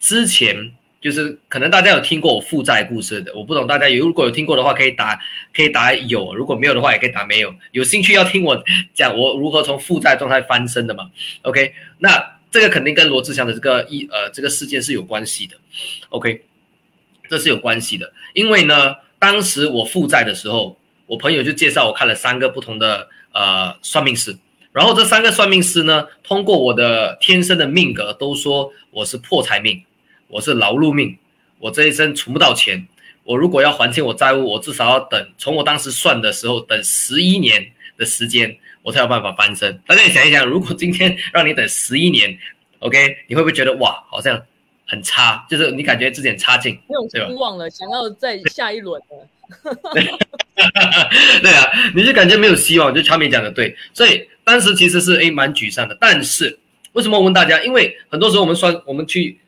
[0.00, 0.72] 之前。
[1.06, 5.16] 就是可能大家有听过我负债故事的，我不懂大家有如果有听过的话，可以打
[5.54, 7.54] 可以打有，如果没有的话也可以打没有。
[7.70, 8.60] 有兴趣要听我
[8.92, 11.08] 讲我如何从负债状态翻身的嘛
[11.42, 15.56] ？OK，那这个肯定跟罗志祥的这个一呃这个事件是有关系的。
[16.08, 16.42] OK，
[17.30, 20.76] 这是有关系的，因为呢，当时我负债的时候，
[21.06, 24.36] 我朋友就介绍我看了三个不同的呃算命师，
[24.72, 29.84] 然后这三个算命师呢，通过我的天生的命格都说我是破财命。
[30.28, 31.16] 我是劳碌命，
[31.58, 32.86] 我这一生存不到钱。
[33.22, 39.80] 我如果要还清我债务，我至少要等，从我当时算的时候，等十一年的时间，我才有办法翻身。
[39.86, 42.36] 大家想一想，如果今天 让你等十一年
[42.80, 44.40] ，OK，你会不会觉得哇，好像
[44.86, 45.46] 很差？
[45.48, 49.28] 就是你感觉自己很差劲，没有希望了，想要再下一轮了。
[51.42, 52.92] 对啊，你就感觉没有希望。
[52.92, 55.96] 就乔明讲的对，所以当时其实是诶蛮沮丧的。
[56.00, 56.58] 但是
[56.92, 57.62] 为什么我问大家？
[57.62, 59.38] 因为很多时候我们算，我们去。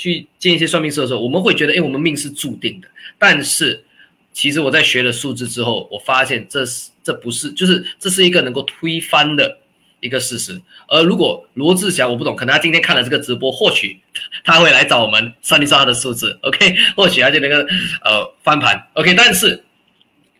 [0.00, 2.88] 去见一些算命师的时候，我们会觉得，哎，我们命是注定的。
[3.18, 3.84] 但是，
[4.32, 9.58] 其实我在学了数字之后，我发现这是这不是，就是这是一个能够推翻的
[10.00, 10.58] 一个事实。
[10.88, 14.00] 而如果罗志祥，我不懂，可能他今天看了这个直播，或许
[14.42, 16.74] 他会来找我们算一算他的数字，OK？
[16.96, 17.56] 或许他就能够
[18.02, 19.12] 呃翻盘，OK？
[19.12, 19.62] 但是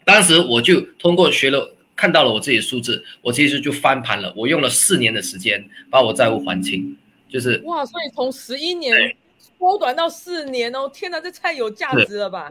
[0.06, 4.32] 当时我就通过学了，看到了我自己的数字，我其实就翻盘了。
[4.34, 6.96] 我用了四年的时间把我债务还清，
[7.28, 9.14] 就是哇，所以从十一年。
[9.60, 10.88] 缩短到四年哦！
[10.88, 12.50] 天哪，这太有价值了吧？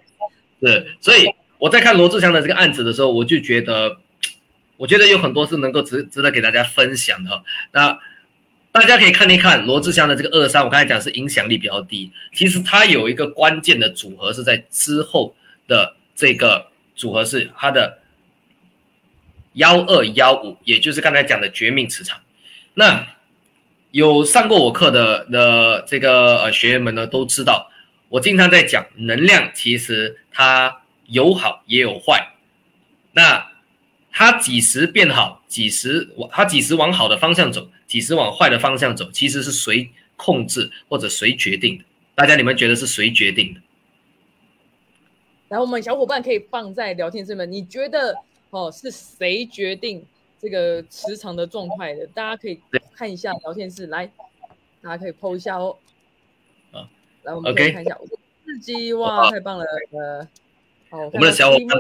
[0.62, 1.26] 对，所以
[1.58, 3.98] 我在看罗志祥的这个案子的时候，我就觉得，
[4.78, 7.44] 我觉得有很多是能够值值得给大家分享的。
[7.72, 7.98] 那
[8.72, 15.36] 大家可以看一看罗志祥的这个二三，我刚才讲是影响力比较低，其实它有一个关键的组合是在之后
[15.68, 17.98] 的这个组合是它的
[19.54, 22.20] 幺二幺五，也就是刚才讲的绝命磁场。
[22.76, 23.08] 那
[23.92, 27.72] 有上过我课的的这个呃学员们呢，都知道
[28.10, 32.34] 我经常在讲能量，其实它有好也有坏。
[33.14, 33.52] 那
[34.12, 41.84] 它几时变好，几时往它几时往好的方向走，几时往坏的方向走，其实是谁控制或者谁决定的？
[42.14, 43.62] 大家你们觉得是谁决定的？
[45.48, 48.16] 然后我们小伙伴可以放在聊天室里面，你觉得
[48.52, 50.06] 哦是谁决定？
[50.42, 52.60] 这个磁场的状态的，大家可以
[52.96, 54.10] 看一下聊天室，来，
[54.82, 55.76] 大家可以 PO 一下哦。
[56.72, 56.88] 啊，
[57.24, 57.98] 来，我们可以看一下，
[58.46, 60.28] 刺激哇，太棒了，呃，
[60.90, 61.78] 好，我们的小伙伴，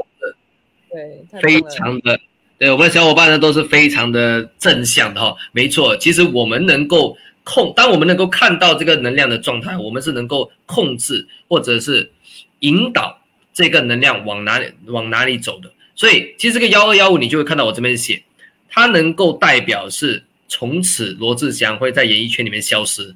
[0.91, 2.19] 对，非常的，
[2.57, 12.11] 对，我们的小伙伴呢都是非常的正向的哈，没错，其实我们能够控，当我们能够看到这个能量的状态，我们是能够控制或者是
[12.59, 13.21] 引导
[13.53, 18.21] 这个能量往哪里往哪里走的，所以其实这个幺二幺五，你就会看到我这边写。
[18.69, 23.15] 它能够代表是从此罗志祥会在演艺圈里面消失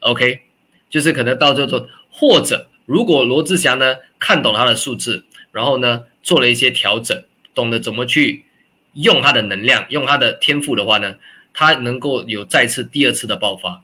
[0.00, 0.40] ，OK，
[0.88, 7.22] 就是可能到最后，或者如果罗志祥呢看懂他的数字，然后呢做了一些调整，
[7.54, 8.44] 懂得怎么去
[8.94, 11.14] 用他的能量，用他的天赋的话呢，
[11.52, 13.82] 他能够有再次第二次的爆发。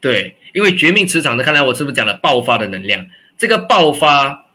[0.00, 3.06] 对，因为绝命磁场呢，看来我是不是讲了爆发的能量？
[3.36, 4.46] 这个爆发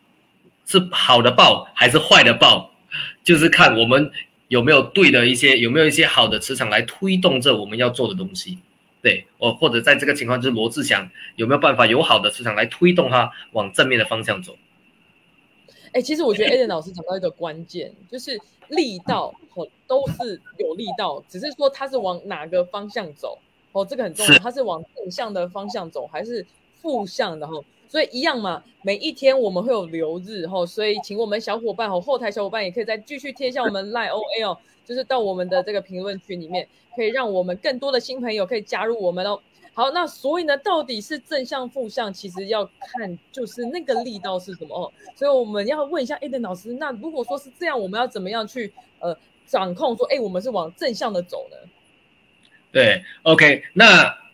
[0.65, 2.73] 是好的爆还是坏的爆？
[3.23, 4.11] 就是看我们。
[4.49, 8.57] 有没有对的一些，有没有一些好的磁场来推动着我们要做的东西？
[9.01, 14.57] 对，我或者在这个情况就是罗志祥有没有办法有好的磁场来推动他往正面的方向走？
[15.93, 18.37] 哎，其实我觉得 a e n 老师讲到一个关键， 就是
[18.67, 23.39] 力道哦都是有力道，只是说他是往哪个方向走
[23.71, 26.45] 哦，这个很重要，他是往正向的方向走还是
[26.81, 27.53] 负向的哈？
[27.89, 39.41] 所以一样嘛，每一天我们会有留日吼，所以请我们小伙伴吼，后台小伙伴也可以再继续贴一下我们 line O A 哦，就是到我们的这个评论区里面，可以让我们更多的新朋友可以加入我们哦。
[39.73, 44.93] 好，那所以呢，到底是正向负向，其实要看就是那个力道是什么哦。
[45.15, 49.17] 所以我们要问一下 Eden 老师，那如果说是这样，我们要怎么样去呃
[49.47, 51.57] 掌控说，哎，我们是往正向的走呢？
[52.71, 54.28] 对，OK，那。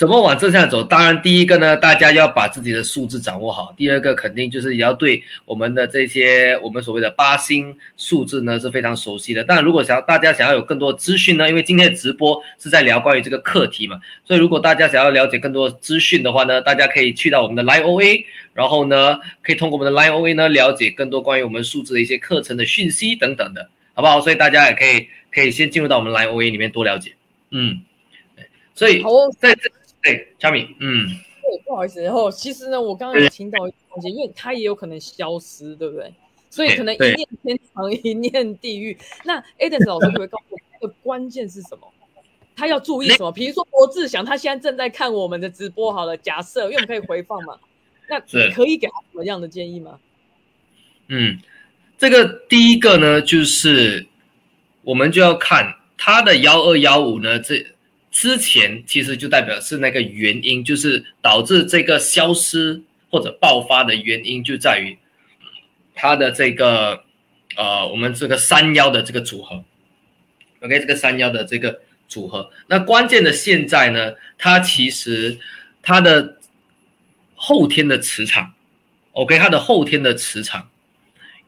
[0.00, 0.82] 怎么往正向走？
[0.82, 9.44] 当然，第一个呢，大家要把自己的数字掌握好；第二个，肯定就是也要对我们的这些我们所谓的八星数字呢是非常熟悉的。
[9.44, 18.24] 但如果想要大家想要有更多资讯呢，因为今天的直播是在聊关于这个课题嘛，所以如果大家想要了解更多资讯的话呢，大家可以去到我们的 Line OA，
[18.54, 24.18] 然后呢，可以通过我们的 Line OA 呢了解更多关于我们数字的一些课程的讯息等等的，好不好？
[24.22, 27.12] 所以大家也可以可以先进入到我们 Line OA 里面多了解。
[27.50, 27.82] 嗯，
[28.74, 29.04] 所以
[29.38, 29.70] 在这。
[30.02, 31.06] 对，小米，嗯，
[31.42, 36.12] 对，不好意思，然后其实呢，我刚刚有听到一个东西，因为它也有可能消失，对不对？
[36.48, 38.96] 所以可能一念天堂，一念地狱。
[39.24, 41.86] 那 Eden 老师会告诉我，这个关键是什么？
[42.56, 43.30] 他要注意什么？
[43.30, 47.58] 比如说罗志祥，他现在正在看我们的直播，好了，假设，因为我们可以回放嘛，
[48.08, 48.18] 那
[48.52, 50.00] 可以给他什么样的建议吗？
[51.08, 51.38] 嗯，
[51.98, 54.06] 这个第一个呢，就是
[54.82, 57.66] 我们就要看他的幺二幺五呢，这。
[58.10, 64.98] 之前其实就代表是那个原因，就是导致这个消失或者爆发的原因就在于
[65.94, 67.04] 它的这个
[67.56, 69.64] 呃，我们这个三幺的这个组合
[70.60, 72.50] ，OK，这个三幺的这个组合。
[72.66, 75.38] 那关键的现在呢，它其实
[75.80, 76.36] 它的
[77.36, 78.52] 后天的磁场
[79.12, 80.68] ，OK，它的后天的磁场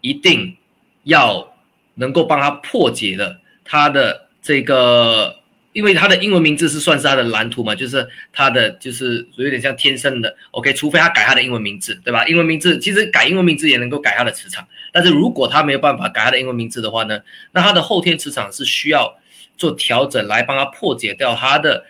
[0.00, 0.56] 一定
[1.02, 1.56] 要
[1.94, 5.41] 能够帮它破解的它的这个。
[5.72, 12.26] 因为他的英文名字是算是他的蓝图嘛，就是他的就是有点像天生的，OK，除非他改他的英文名字，对吧？
[12.26, 17.20] 英文名字其实改英文名字也能够改他的磁场，但是如果他没有办法改他的英文名字的话呢，
[17.52, 19.18] 那他的后天磁场是需要
[19.56, 21.86] 做调整来帮他破解掉他的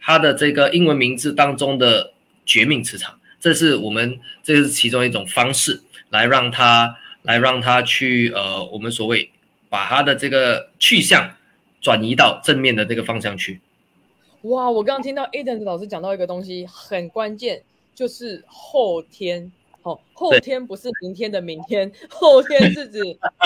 [0.00, 2.12] 他的这个英文名字当中的
[2.44, 5.80] 绝命磁场，这是我们这是其中一种方式
[6.10, 9.30] 来让他来让他去呃，我们所谓
[9.70, 11.30] 把他的这个去向。
[11.80, 13.60] 转移到正面的这个方向去。
[14.42, 17.62] 哇，我刚刚听到 Eden 老师讲到一个东西很关键，
[17.94, 19.50] 就是后天。
[19.82, 23.00] 哦，后天不是明天的明天，后天是指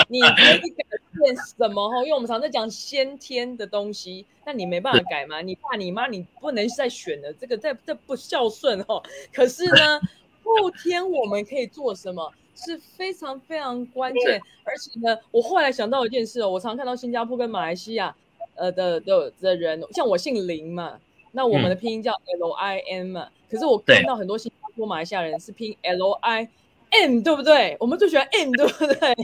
[0.07, 0.27] 你可
[0.65, 1.81] 以改变什么？
[1.81, 5.41] 哦，因为我们常在讲先天的东西，那你没办法改嘛？
[5.41, 9.01] 你爸你妈你不能再选了，这个这这不孝顺哦。
[9.31, 10.01] 可是呢，
[10.43, 12.33] 后天我们可以做什么？
[12.55, 14.41] 是非常非常关键。
[14.63, 18.15] 而且呢，我后来想到一件事哦，我常看到新加坡跟马来西亚。
[18.55, 20.99] 呃的的的人，像我姓林嘛，
[21.31, 26.47] 那我们的拼音叫 L I N 嘛，可是我看到很多新加坡、马来西亚人是拼 L I
[26.91, 27.75] N，对不对？
[27.79, 29.15] 我们最喜欢 N，对不对？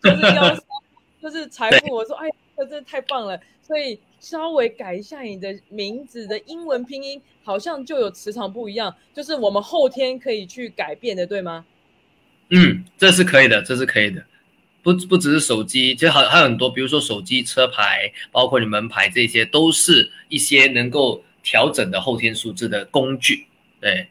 [0.00, 0.56] 就是要
[1.20, 1.92] 就是财富。
[1.92, 11.66] 我说哎，这真的太棒了，所以稍微改一下你的名字的英文拼音，好像就有磁场不一样，就是我们后天可以去改变的，对吗？
[12.50, 14.24] 嗯，这是可以的，这是可以的。
[14.82, 23.46] 不不只是手机，其实还还有很多，比如说手机车牌，包括你门牌，这些都是一些能够调整的后天数字的工具。
[23.80, 24.08] 对，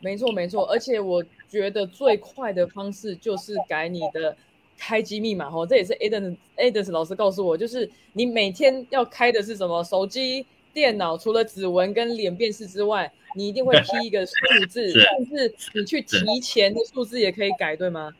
[0.00, 4.36] 没错没错，而且我觉得最快的方式就是改你的
[4.76, 14.32] 开机密码哦，这也是 Eden Eden 老师告诉我，就是你每天要开的是什么手机、电脑，除了指纹跟脸辨识之外，你一定会 P 一个数
[14.68, 18.12] 字，甚至你去提前的数字也可以改，对吗？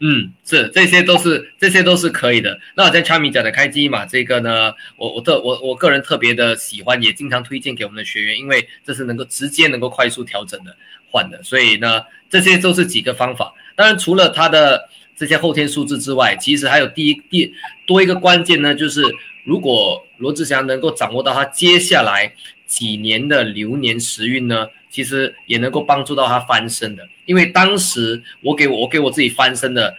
[0.00, 2.58] 嗯，是，这些都是，这些都是可以的。
[2.74, 10.76] 那我在 Charmy 讲的开机嘛这个呢，我我特我我个人特别的喜欢，也经常推荐给我们的学员，因为这是能够直接能够快速调整的
[11.10, 11.42] 换的。
[11.42, 13.54] 所以呢，这些都是几个方法。
[13.76, 17.54] 当然，除了它的这些后天数字之外，其实还有第一第
[17.86, 19.02] 多一个关键呢，就是
[19.44, 22.32] 如果罗志祥能够掌握到他接下来
[22.66, 24.66] 几年的流年时运呢。
[24.94, 29.92] 其实也能够帮助到他翻身的，因为当时我给我给我自己翻身的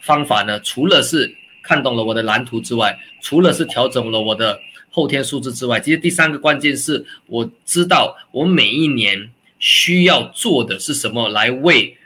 [0.00, 4.58] 方法呢，除了是看懂了我的蓝图之外，除了是调整了我的
[4.88, 11.97] 后天数字之外，其实第三个关键是我知道我每一年需要做的是什么，来为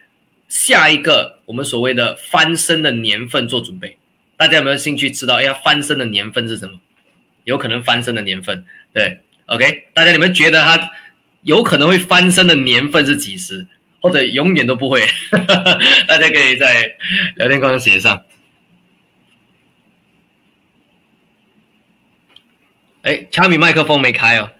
[0.53, 3.97] 下一个我们所谓的翻身的年份做准备。
[4.37, 5.37] 大家有没有兴趣知道？
[5.37, 6.79] 哎呀，翻身的年份是什么？
[7.45, 10.91] 有可能翻身的年份，对，OK，大家你们觉得他？
[11.41, 13.67] 有可能会翻身的年份是几时，
[14.03, 15.01] 或者永远都不会？
[16.07, 16.97] 大家可以在
[17.37, 18.23] 聊天框写上。
[23.01, 24.51] 哎，卡米麦克风没开哦。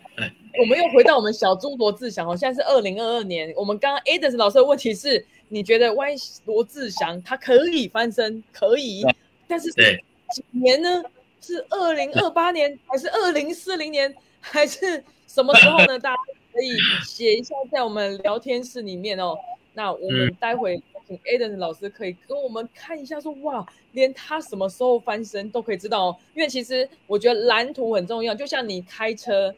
[0.53, 3.53] 哎，我们又回到我们小猪罗志祥哦，现在是二零二二年。
[3.57, 9.05] 我们刚刚 Eden 老师的问题是，你觉得万一罗志祥他可以翻身，可以，
[9.49, 11.03] 但是几年呢？
[11.45, 15.99] 是二零二八年还是二零四零年还是什么时候呢？
[15.99, 16.17] 大家
[16.53, 19.35] 可以写一下在我们聊天室里面哦。
[19.75, 26.17] 那我们待会请 Aden 老师可以跟我们看一下，说哇，连他什么时候翻身都可以知道哦。
[26.37, 29.55] 因为其实我觉得蓝图很重要，就像你开车哦，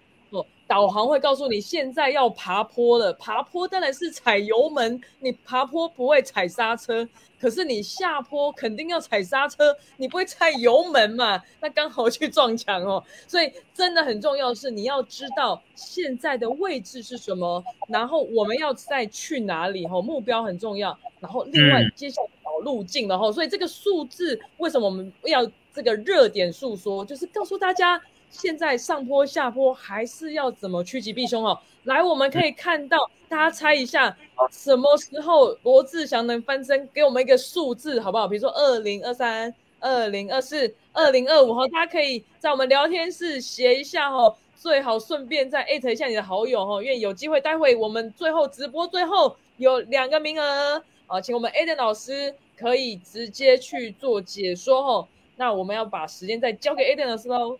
[0.67, 7.09] 导航会告诉你现在要爬坡了，爬坡当然是踩油门，你爬坡不会踩刹车。
[7.41, 11.43] 可是你下坡肯定要踩刹车，你不会踩油门嘛？
[11.61, 13.05] 那刚好去撞墙哦。
[13.27, 19.87] 所以真的很重要的是，你要知道现在的位置是什么，然后我们要再去哪里？
[19.87, 20.99] 哈，目标很重要。
[21.21, 23.31] 然后另外接下来找路径了哈。
[23.31, 28.01] 所以这个数字为什么我们要这个热点诉说，就是告诉大家
[28.35, 31.57] 现在上坡下坡还是要怎么趋吉避凶哦。
[31.85, 34.15] 来，我们可以看到，大家猜一下，
[34.51, 36.89] 什么时候罗志祥能翻身？
[36.93, 38.27] 给我们一个数字好不好？
[38.27, 55.09] 比如说二零二三、二零二四、二零二五哈，大家可以在我们聊天室写一下哈，最好顺便再艾特一下你的好友哈，因为有机会，待会我们最后直播最后有两个名额啊，请我们 Aden 老师可以直接去做解说哦。
[55.37, 57.59] 那我们要把时间再交给 Aden 老师喽。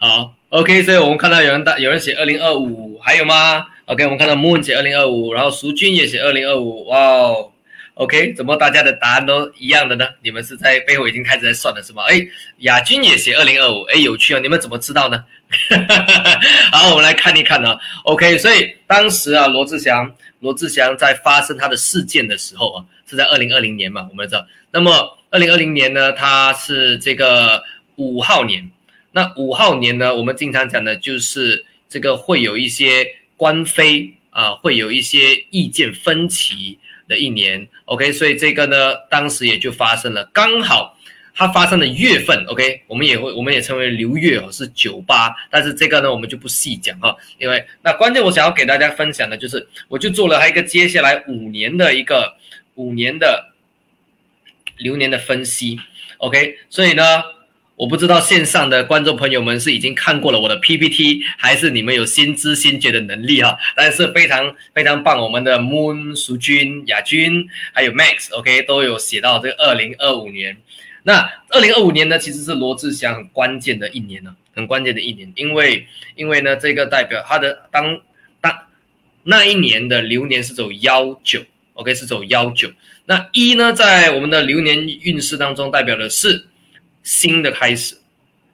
[0.00, 7.50] 好，OK，所以我们看到有人打，有人写二零二五，还有吗？OK，我们看到 Moon 写二零二五，然后淑君也写二零二五，哇哦
[7.94, 10.06] ，OK，怎么大家的答案都一样的呢？
[10.22, 12.04] 你们是在背后已经开始在算了是吗？
[12.06, 12.24] 哎，
[12.58, 15.24] 亚军也写二零二五，哎，有趣哦，你们怎么知道呢？
[16.70, 17.76] 好，我们来看一看呢。
[18.04, 24.46] OK，所以当时啊，罗志祥，罗志祥在发生他的事件的时候啊，是在二零二零年嘛，我们知道。
[24.70, 27.60] 那么二零二零年呢，他是这个
[27.96, 28.70] 五号年。
[29.12, 30.14] 那五号年呢？
[30.14, 33.06] 我们经常讲的就是这个会有一些
[33.36, 36.78] 官非啊，会有一些意见分歧
[37.08, 37.66] 的一年。
[37.86, 40.26] OK，所以这个呢，当时也就发生了。
[40.26, 40.98] 刚好
[41.34, 45.34] 它发生的月份，OK，我们也会，我们也称为流月哦，是九八。
[45.50, 52.36] 但是这个呢，我们就不细讲哈，因为那关键我想要给大家分享的就是，我就做了它一个接下来五年的一个
[52.74, 53.54] 五年的
[54.76, 55.80] 流年的分析。
[56.18, 57.02] OK，所以呢。
[57.78, 63.56] 我不知道线上的观众朋友们是已经看过了我的 PPT，还是你们有先知先觉的能力哈？
[63.76, 70.56] 但是非常非常棒，我们的 Moon 淑君、亚军还有 Max，OK 都有写到这个二零二五年。
[71.04, 71.20] 那
[71.50, 78.00] 二零二五年呢，其实是罗志祥很关键的一年呢，很关键的一年，因为因为呢，这个代表他的当
[78.40, 78.52] 当
[79.22, 82.72] 那一年的流年是走幺九，OK 是走幺九。
[83.04, 86.47] 那一呢，在我们的流年运势当中代表的是。
[87.08, 87.96] 新的开始，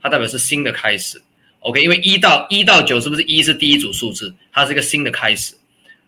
[0.00, 1.20] 它代表是新的开始
[1.58, 1.82] ，OK？
[1.82, 4.32] 因为一到一到九是不是一是第一组数字？
[4.52, 5.56] 它是一个新的开始。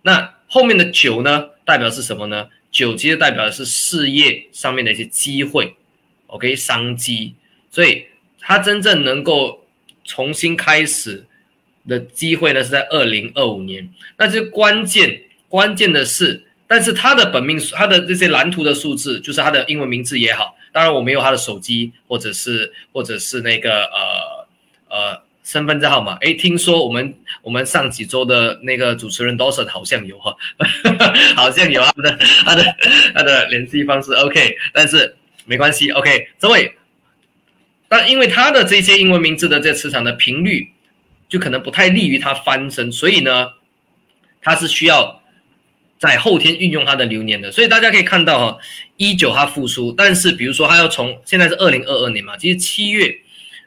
[0.03, 2.49] 那后面的九呢，代表是什么呢？
[2.71, 5.75] 九其实代表的是事业上面的一些机会
[6.29, 6.55] ，OK？
[6.55, 7.35] 商机。
[7.69, 8.07] 所以
[8.39, 9.67] 它真正能够
[10.05, 11.27] 重新开始
[11.89, 13.93] 的机会呢，是在二零二五年。
[14.17, 20.57] 那这关键关键的是，但是他的本命他的这些蓝图的数字，就是他的英文名字也好。
[20.73, 24.47] 当然我没有他的手机，或者是或者是那个呃
[24.89, 26.17] 呃身份证号码。
[26.17, 30.37] 诶，听说我们我们上几周的那个主持人 Dawson 好像有哈，
[31.37, 32.77] 好像有他的他的
[33.15, 34.13] 他的联系方式。
[34.15, 35.91] OK，但是没关系。
[35.93, 36.77] OK，这位，
[37.89, 40.73] 但因为他的这些英文名字的这磁场的频率，
[41.29, 43.53] 就可能不太利于他翻身，所以呢，
[44.43, 45.23] 他是需要。
[45.99, 48.59] 在后天运用它的流年的，所以大家可以看到哈，
[48.97, 53.17] 一九它复苏，但是比如说它要从现在是二零二二年嘛，其实七月，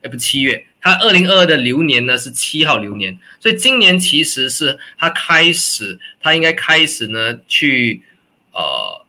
[0.04, 8.02] 哎不七月，它二零二二的流年呢是七号流年，所以今年其实是它开始，它应该开始呢去，
[8.54, 9.06] 呃，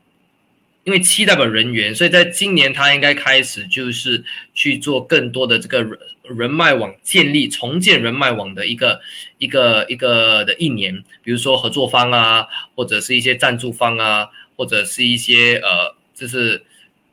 [0.85, 5.87] 因为七代表人员，所以在今年它应该开始就是去做更多的这个
[6.37, 9.01] 人脉网建立、重建人脉网的一个。
[9.39, 16.63] 一个一个的一年，比如说合作方啊，或者是一些赞助方啊，或者是一些呃，就是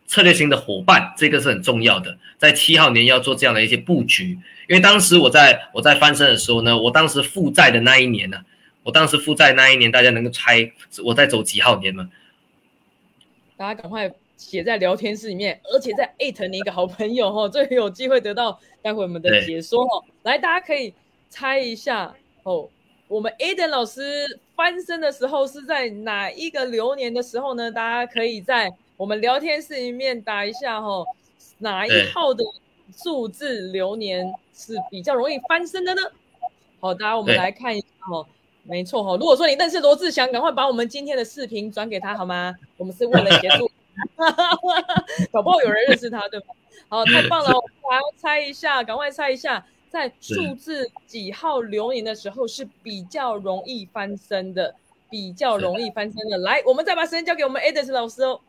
[0.07, 2.18] 策略性的伙伴，这个是很重要的。
[2.38, 4.38] 在七号年要做这样的一些布局，
[4.68, 8.41] 因为当时我在我在翻身的时候呢，我当时负债的那一年呢，
[8.84, 10.70] 我当时负债那一年，大家能够猜
[11.05, 12.09] 我在走几号年吗？
[13.55, 20.03] 大家赶快写在聊天室里面，而且在艾特你一个好朋友哈， 最有机会得到待会我们的解说哦。
[20.23, 20.93] 来，大家可以。
[21.29, 22.69] 猜一下哦，
[23.09, 27.69] 我们 Aden 老师翻身的时候是在哪一个流年的时候呢？
[27.69, 31.03] 大家可以在我们聊天室里面打一下哈，
[31.57, 32.45] 哪一号的
[32.95, 36.01] 数字流年是比较容易翻身的呢？
[36.79, 38.25] 好，大家我们来看一下哦，
[38.63, 39.17] 没错哈。
[39.17, 42.55] 如果说你认识罗志祥，赶快把我们今天的视频转给他好吗？
[42.77, 43.69] 我们是为了协助
[45.31, 46.47] 搞不好有人认识他，对吧？
[46.89, 47.51] 好，太棒了！
[47.83, 54.75] 我还要猜一下，赶快猜一下，在数字几号流年的时候是比较容易翻身的，
[55.09, 56.37] 比较容易翻身的。
[56.37, 58.39] 来，我们再把时间交给我们 Edis 老师哦。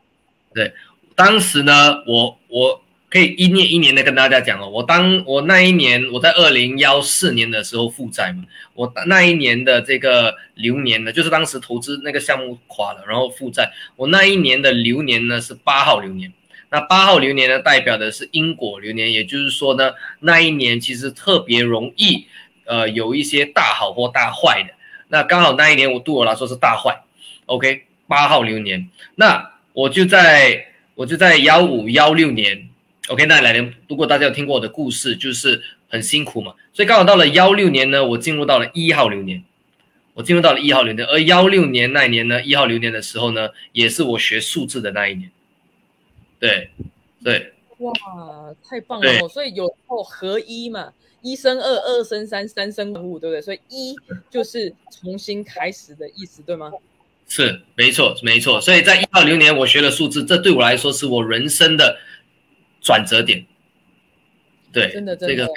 [0.53, 0.73] 对，
[1.15, 1.73] 当时呢，
[2.07, 2.81] 我我。
[3.09, 8.43] 可以一年一年的跟大家讲哦，我当我那一年我在二零幺四年的时候负债嘛，
[8.75, 13.71] 我那一年的这个流年呢，就是当时投资那个项目垮了，然后负债。
[13.95, 16.31] 我那一年的流年呢是八号流年，
[16.69, 22.27] 那八号流年呢代表的是因果流年，也就是说呢，那一年其实特别容易，
[22.65, 24.75] 呃，有一些大好或大坏的。
[25.07, 27.01] 那刚好那一年我对我来说是大坏
[27.47, 32.68] ，OK，八号流年，那我就在我就在幺五幺六年。
[33.09, 39.43] OK，那来年如果大家有听过我的故事，就是很辛苦嘛，所以刚好到了幺六年呢，我进入到了一号流年，
[40.13, 45.31] 我进入到了一号流年，而幺六年那一年呢，一号流年的时候呢，也是我学数字的那一年，
[46.39, 46.69] 对，
[47.23, 47.91] 对，哇，
[48.63, 50.93] 太棒了，所以有哦合一嘛，
[51.23, 53.41] 一生二，二生三，三生五，对不对？
[53.41, 53.95] 所以一
[54.29, 56.71] 就是重新开始的意思，对吗？
[57.27, 61.97] 是，没错，没错，所以在一号流年我学了数字，这对我来说是我人生的。
[62.89, 63.45] 转折点，
[64.73, 65.47] 对，真的真的。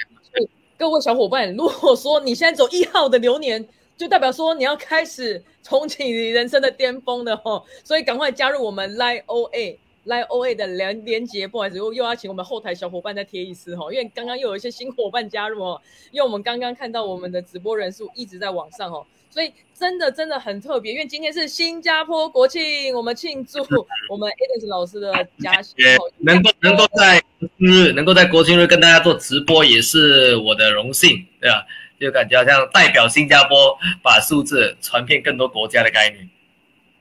[0.76, 3.66] 各位小伙伴，如果说你现在走一号的流年，
[3.96, 11.48] 就代表说你要开始重启你人生的巅峰的哦， 所以赶快加入我们 Line OA Line OA 的连连接。
[11.48, 15.80] 不好意思，又又要请我们后台小伙伴再贴一次哈，因为刚刚又有一些新伙伴加入哦，
[16.10, 19.06] 因为我们刚刚看到我们的直播人数一直在往上哦。
[19.32, 23.60] 所以真的真的很特别，因为今天是新加坡国庆，我们庆祝
[24.10, 25.10] 我们 Edis 老师的
[25.40, 25.74] 家乡。
[26.18, 27.18] 能够能够在
[27.56, 31.66] 日能够在国庆日跟大家做直播，也是我的荣幸，对吧？
[31.98, 36.28] 就感觉好像代表新加坡把数字传遍更多国家的概念，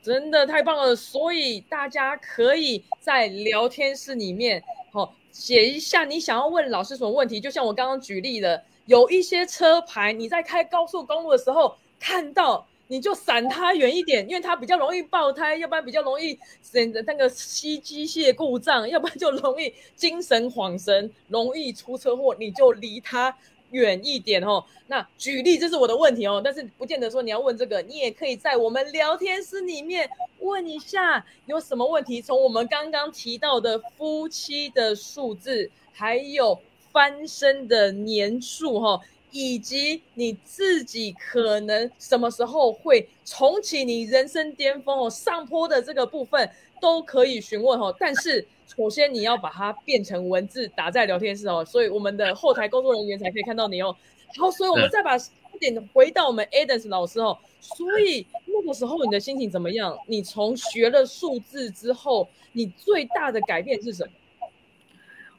[0.02, 0.96] 真的太棒了。
[0.96, 4.64] 所以大家可以在聊天室里面，
[4.94, 7.42] 好写一下你想要问老师什么问题。
[7.42, 11.76] 就像我刚刚举例的，有一些车牌你在开高速公路的时候。
[12.02, 23.34] 看到你就闪它远一点，因为它比较容易爆胎，要不然比较容易显得那个吸机械故障，要不然就容易精神恍神，容易出车祸，你就离它
[23.70, 24.62] 远一点哦。
[24.88, 32.22] 那举例这是我的问题哦，但是不见得说你要问这个，你也可以在我们聊天室里面问一下有什么问题。
[32.22, 36.60] 从我们刚刚提到的夫妻的数字，还有
[36.92, 39.00] 翻身的年数哈。
[39.32, 46.50] 以及你自己可能什么时候会重启你人生巅峰哦，上坡的这个部分
[46.82, 47.96] 都可以询问哦。
[47.98, 53.96] 但是首先你要把它变成文字打在聊天室哦，所以我们的后台工作人员才可以看到你哦。
[54.38, 55.18] 好，所以我们再把
[55.60, 57.38] 点回到我们 Adams 老师哦。
[57.62, 59.98] 所以那个时候你的心情怎么样？
[60.08, 64.12] 你从学了数字之后，你最大的改变是什么？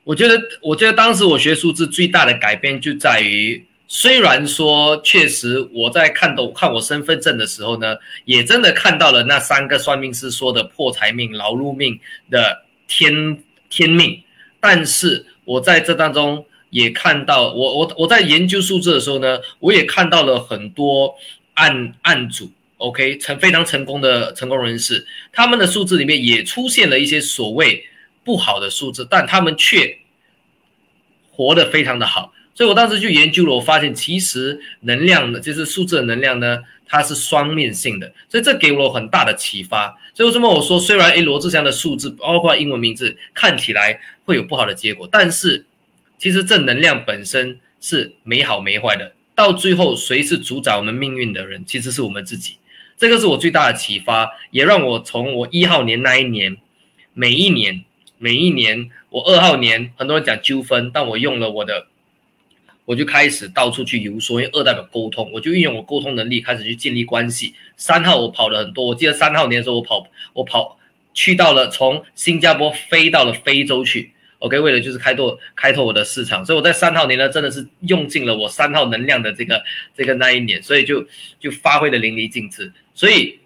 [0.04, 3.66] 我觉得，我觉得当时我学数字最大的改变就在于。
[3.94, 14.22] 虽然说，确实我在看懂看我身份证的时候呢，也真的看到了那三个算命师说的破财命、劳碌命的天天命，
[14.60, 21.14] 但是我在这当中也看到，我我我在研究数字的时候呢，我也看到了很多
[21.52, 27.84] 案案主，OK 成非常成功的成功人士，他们的数字里面也出现了一些所谓
[28.24, 29.98] 不好的数字，但他们却
[31.30, 32.32] 活得非常的好。
[32.54, 39.98] 所以我当时就研究了，我发现其实能量的，就是数字的能量呢，它是双面性的，所以这给我很大的启发。
[40.12, 45.64] 所以为什么我说，虽然诶罗志祥的数字，包括英文名字看起来会有不好的结果，但是
[46.18, 49.14] 其实正能量本身是没好没坏的。
[49.34, 52.58] 到最后，谁是主宰我们命运的人，其实是我们自己。
[52.98, 56.58] 这个是我最大的启发，也让我从我一号年那一年，
[57.14, 57.82] 每一年
[58.18, 61.86] 每一年，我二号年很多人讲纠纷，但我用了我的。
[62.84, 67.54] 我就开始到处去游说，因为二代表沟通，我就运用我沟通能力开始去建立关系。
[67.76, 70.76] 三号我跑了很多，我记得三号年的时候我跑，我跑
[71.14, 74.10] 去到了从新加坡飞到了非洲去
[74.40, 79.62] ，OK，为了就是开拓开拓我的市场，所以我在三号年呢真的是用尽了我三号能量的这个
[79.96, 81.06] 这个那一年，所以就
[81.38, 82.72] 就发挥的淋漓尽致。
[82.94, 83.38] 所以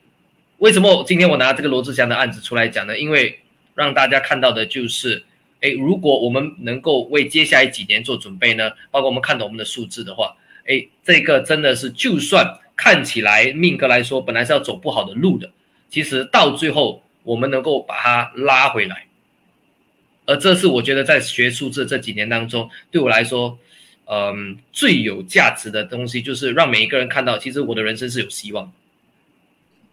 [0.57, 2.99] 为什么今天我拿这个罗志祥的案子出来讲呢？
[2.99, 3.39] 因为
[3.75, 5.26] 让大家看到的就是。
[5.61, 8.71] 哎，如果我们能够为接下来几年做准备呢？
[8.91, 10.37] 包括我们看懂我们的数字的话，
[10.67, 15.51] 哎，这个真的是，就算看起来命格来说本来是要走不好的路的，
[15.89, 19.07] 其实到最后我们能够把它拉回来。
[20.27, 23.59] 而这是我觉得在学数字这几年当中，对我来说，
[24.07, 28.73] 嗯，最有价值的东西，就是让每一个人看到，其实我的人生是有希望。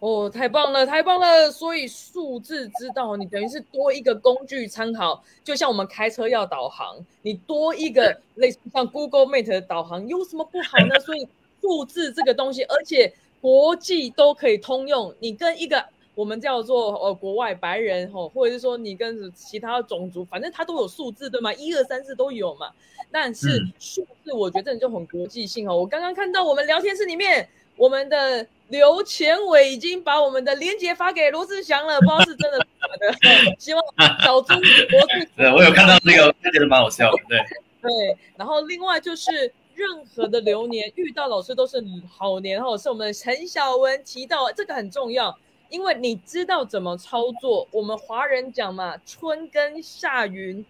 [0.04, 1.50] 哦，太棒了，太棒了！
[1.50, 11.00] 所以数字知道，你等于是多一个工具参考，就像我们开车要导航，你多一个类似像 Google Map 的导航，有什么不好呢？
[11.00, 11.26] 所以
[11.62, 15.82] 数字这个东西，而且国际都可以通用，你跟一个
[16.14, 21.50] 我们叫做呃国外白人吼，或者是说你跟其他种族，反正他都有数字对吗？
[21.54, 22.70] 一二三四都有嘛。
[23.10, 25.74] 但是数字我觉得就很国际性哦。
[25.74, 28.46] 我刚刚看到我们聊天室里面，我们的。
[28.68, 33.54] 刘前伟已经把我们的链接发给罗志祥了，不知道是真的假的。
[33.60, 33.82] 希望
[34.24, 37.18] 小猪罗志对我有看到那个，觉得蛮好笑的。
[37.28, 37.38] 对
[37.82, 37.90] 对，
[38.36, 47.68] 然后另外就是任何的流年遇到老师都是好年哦，是我们陈小文提到这个很重要，因为你知道怎么操作。
[47.70, 50.64] 我们华人讲嘛，春耕夏耘，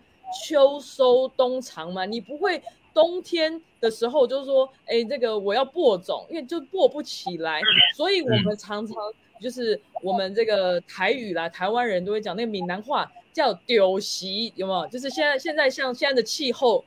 [0.44, 2.60] 秋收冬藏嘛，你不会。
[2.94, 7.60] 冬天的时候，就是说，哎，这个我要播种，因为就播不起来，
[7.96, 8.96] 所以我们常常
[9.40, 14.86] 就是我们这个台语啦，台湾人都会讲那个闽南话叫丢席，有没有？
[14.86, 16.84] 就是现在现在像现在的气候，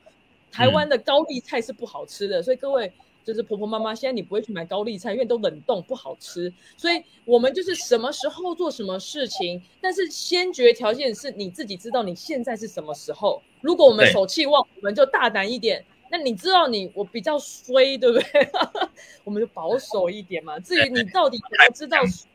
[0.50, 2.90] 台湾的高丽菜是不好吃的，所以各位
[3.22, 13.42] 就是婆婆妈妈，现在你不会去买高丽菜，因为都冷冻不好吃，所以我们就是什么时候做什么事情，但是先决条件是你自己知道你现在是什么时候。
[13.60, 15.84] 如果我们手气旺，我们就大胆一点。
[16.10, 18.48] 那你知道你我比较衰，对不对？
[19.24, 20.58] 我们就保守一点嘛。
[20.58, 22.26] 至于你到底怎么知道衰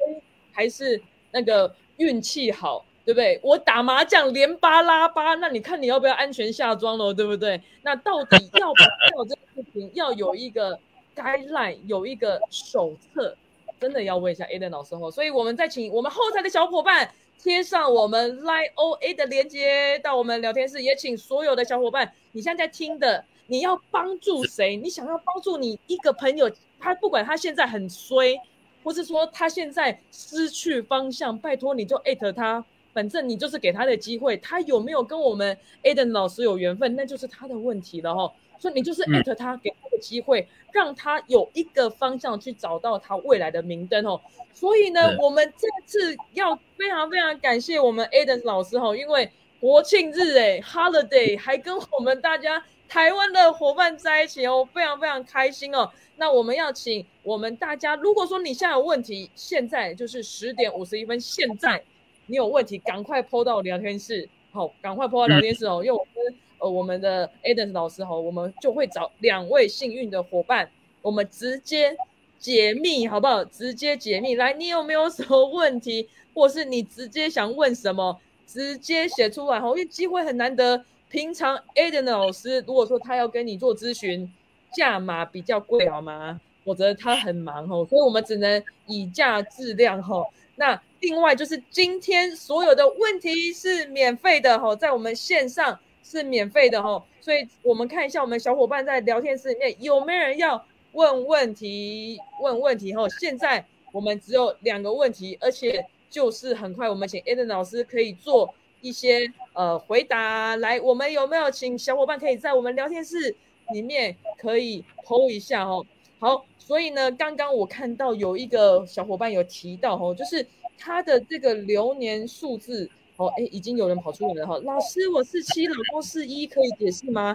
[0.51, 1.01] 还是
[1.31, 3.39] 那个运气好，对不对？
[3.41, 7.59] 我打麻将连八拉八，那你看你要不要安全下庄了，对不对？
[7.81, 10.79] 那到底要不要这个事情要有一个
[11.15, 13.35] guideline，有一个手册，
[13.79, 15.09] 真的要问一下 Aden 老师哦。
[15.09, 17.09] 所以我们再请我们后台的小伙伴
[17.41, 23.25] 贴上我们 Line OA 的连接到我们聊天室，也请所有的小伙伴，你现在听的。
[23.47, 24.77] 你要帮助谁？
[24.77, 28.39] 你想要帮助你一个朋友，他不管他现在很衰，
[28.83, 32.63] 或是说他现在失去方向，拜托你就艾特他，
[32.93, 34.37] 反正你就是给他的机会。
[34.37, 38.33] 他有没有跟我们 Aden 老师有缘分，那就是他的问题了哈。
[38.57, 44.19] 所以你就是艾特他，给他的机会，让他有一个方向去找到他未来的明灯哦。
[44.53, 49.29] 所以呢，我们这次要非常非常感谢我们 Aden 老师哈，因为
[49.59, 52.63] 国庆日哎，Holiday 还跟我们大家。
[52.93, 55.89] 台湾的伙伴在一起哦，非常非常开心哦。
[56.17, 61.83] 那我们要请我们大家，如果说你现在有问题，现在就是十点五十一分，现在
[62.27, 65.81] 你有问题，赶快抛到聊天室，好，赶快抛到聊天室哦。
[65.83, 70.69] 因为我跟呃我们的 Aden 老师哈，我们就会找两位幸运的伙伴，
[71.01, 71.97] 我们直接
[72.37, 73.43] 解密，好不好？
[73.43, 80.85] 直接解密，来，你有没有什么问题，或是你直接想问什么，直接写出来哈，因为机会很难得。
[81.13, 84.27] 平常 Aden 老师，如果说他要跟你做咨询，
[84.75, 86.41] 价码比较贵，好吗？
[86.63, 90.25] 我觉得他很忙哦，所以我们只能以价质量哈。
[90.55, 102.17] 那另外就是今天所有的问题是免费的哈，在我们线上是免费的哈，所以我们看一下我们小伙伴在聊天室里面有没有人要问问题？
[102.41, 103.07] 问问题哈。
[103.19, 108.51] 现在我们只有两个问题，而且就是很快，我们请 Aden 老师可以做。
[108.83, 113.33] 一些呃回答来，我们有没有请小伙伴可以在我们聊天室
[113.71, 115.85] 里面可以投一下哦？
[116.19, 120.45] 好，所以呢，刚刚我看到有一个小伙伴有提到哦，就是
[120.77, 124.59] 他的这个流年数字哦，哎，已经有人跑出来了哈。
[124.65, 127.33] 老师，我是七，老公是一，可以解释吗？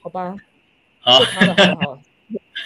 [0.00, 0.36] 好吧，
[0.98, 1.92] 好，好。
[1.92, 1.98] 好，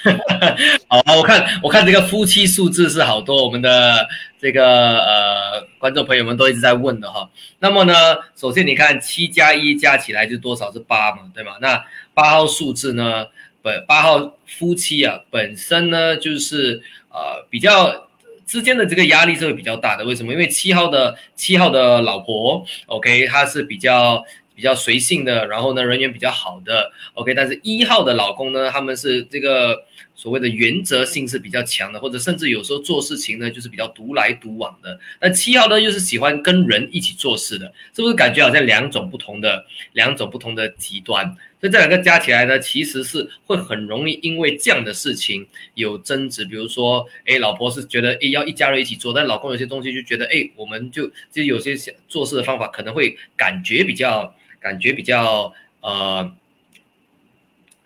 [0.89, 4.07] 好我看我看这个夫妻数字是好多，我们的
[4.41, 7.29] 这个呃观众朋友们都一直在问的哈。
[7.59, 7.93] 那么呢，
[8.37, 11.53] 首先你看七加一加起来就多少是八嘛，对吗？
[11.61, 11.85] 那
[12.15, 13.27] 八号数字呢，
[13.63, 18.09] 本八号夫妻啊本身呢就是呃比较
[18.47, 20.05] 之间的这个压力是会比较大的。
[20.05, 20.33] 为什么？
[20.33, 24.25] 因为七号的七号的老婆，OK，她是比较。
[24.57, 27.35] 比较随性的，然后呢，人缘比较好的，OK。
[27.35, 29.85] 但是一号的老公呢，他们是这个
[30.15, 34.99] 所谓的原则性是比较强的，或者甚至有时候做事情呢，就是比较独来独往的。
[35.21, 41.37] 那七号呢，又是喜欢跟人一起做事的，是不是感觉好像两种不同的两种不同的极端？
[41.61, 46.47] 所以这两个加起来呢，其实是会很容易因为这样的事情有争执。
[46.47, 51.77] 比如说，哎，老婆是觉得哎要一家人一起做，但老公有些东西就觉得哎，我们就就有些
[52.09, 54.35] 做事的方法可能会感觉比较。
[54.67, 56.35] 感觉比较呃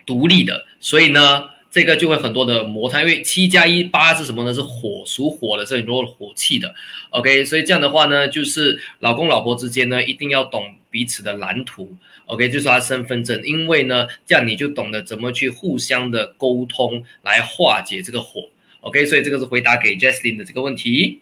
[0.06, 3.00] 独立的，所以呢，这个就会很多的摩擦。
[3.02, 4.54] 因为七加一八是什么呢？
[4.54, 6.74] 是火，属火的，是很多火气的。
[7.10, 11.94] OK，所以这样的话呢，就是老公老婆之间呢，一定要懂彼此的蓝图。
[12.24, 18.48] OK，就是他身份证，因为呢，这样你就懂得怎么去互相的沟通，来化解这个火。
[18.80, 21.20] OK，所以这个是回答给 Jesslyn 的这个问题。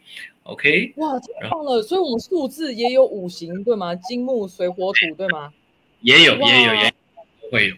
[0.48, 1.82] OK，哇，太棒了！
[1.82, 3.94] 所以我们数字也有五行对吗？
[3.94, 5.52] 金木水火土对吗？
[6.00, 6.94] 也有，也有，也
[7.52, 7.76] 会有。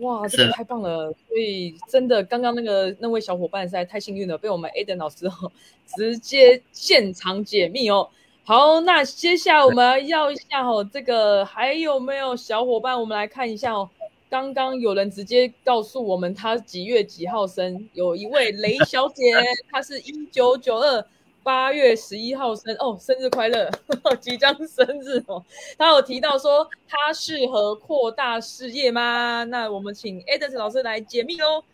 [0.00, 1.14] 哇，这个太棒了！
[1.28, 5.52] 所以真的，刚刚那个那位小伙伴实在太幸运了，被我们 Aden 老师哦
[5.96, 8.08] 直接现场解密哦。
[8.42, 12.98] 好，那接下来我们要一下哦，这个还有没有小伙伴？
[13.00, 13.88] 我们来看一下哦。
[14.28, 19.32] 刚刚有人直接告诉我们他几月几号生，有一位雷小姐，
[19.70, 21.06] 她是一九九二。
[21.44, 23.70] 八月十一号生哦，生日快乐！
[24.20, 25.44] 即将生日哦，
[25.76, 29.42] 他有提到说他适合扩大事业吗？
[29.44, 31.64] 那我们请 Eden 老师来解密哦。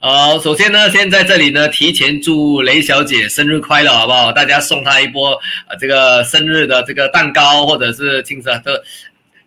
[0.00, 4.32] 好，首先呢，先在这里呢，提前祝雷小姐生日快乐，好不好？
[4.32, 5.34] 大家送她一波
[5.66, 8.60] 啊，这个生日的这个蛋糕，或者是庆生。
[8.64, 8.82] 这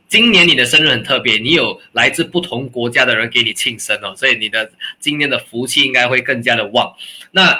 [0.07, 6.93] 今年你的生日很特别，你有来自不同国家的人给你庆生哦，所以你的今年的福气应该会更加的旺。
[7.31, 7.59] 那。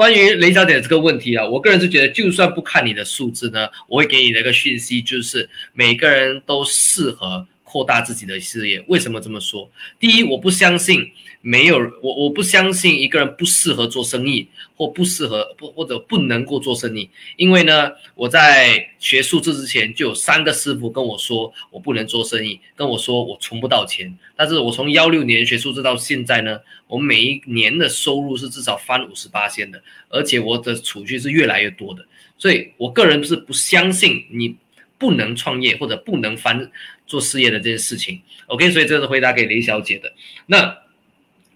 [0.00, 8.82] 关于雷小姐这个问题啊，我个人是觉得，就算不看你的数字呢，我会给你的一个讯息就是，每个人都适合扩大自己的事业。
[8.88, 9.70] 为什么这么说？
[9.98, 11.06] 第一，我不相信。
[11.42, 17.08] 没有我，我不相信一个人不适合做生意，或不适合不或者不能够做生意。
[17.36, 24.14] 因为呢，我在学数字之前就有三个师傅跟我说我不能做生意，跟我说我存不到钱。
[24.36, 32.04] 但是我从幺六年学数字到现在呢，我每一年的收入是至少翻五十八千的，而且我的储蓄是越来越多的。
[32.36, 34.54] 所以我个人是不相信你
[34.98, 36.70] 不能创业或者不能翻
[37.06, 38.20] 做事业的这件事情。
[38.48, 40.12] OK，所以这是回答给雷小姐的。
[40.44, 40.76] 那。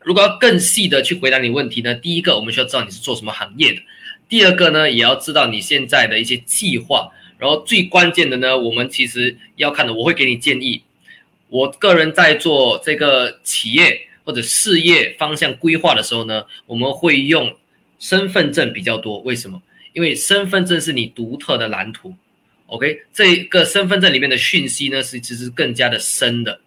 [0.05, 1.95] 如果要更细的去回答你问题呢？
[1.95, 3.81] 第一个，我们需要知道你是做什么行业的；
[4.29, 7.11] 第二个呢，也要知道你现在的一些计划。
[7.39, 10.83] 然后最关键的呢，我们其实要看的，我会给你建议。
[11.49, 17.57] 我个人在做这个企业或者事业方向规划的时候呢，我们会用
[17.99, 19.19] 身份证比较多。
[19.21, 19.61] 为什么？
[19.95, 22.15] 因为身份证是你独特的蓝图。
[22.67, 26.61] OK，这个身份证里面的讯息呢，是其实更加的深的。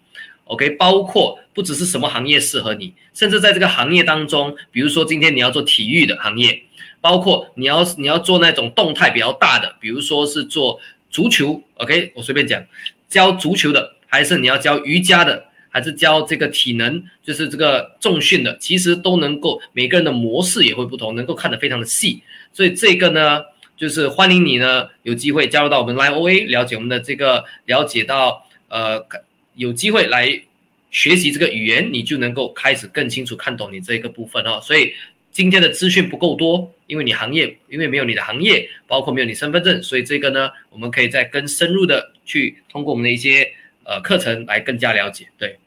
[0.48, 6.64] OK，包括不只是什么行业适合你，甚至在这个行业当中，比如说今天你要做体育的行业，
[7.02, 10.80] 包括你要你要做那种动态比较大的，比如说是做
[11.10, 12.64] 足球，OK，我随便讲，
[13.10, 22.22] 教足球的，还是你要教瑜伽的，还是教这个体能，就是这个重训的，其实都能够每个人的模式也会不同，能够看得非常的细，
[22.54, 23.42] 所以这个呢，
[23.76, 29.06] 就是欢迎你呢有机会加入到我们 Live OA，了解我们的这个，了解到呃。
[29.58, 30.42] 有机会来
[30.90, 34.62] 学习这个语言，你就能够开始更清楚看懂你这个部分哦。
[34.62, 34.94] 所以
[35.32, 43.52] 今天的资讯不够多，因为你行业，因为没有你的行业，包括没有你身份证，所以这个呢，我们可以再更深入的去通过我们的一些
[43.84, 45.28] 呃课程来更加了解。
[45.38, 45.58] 对，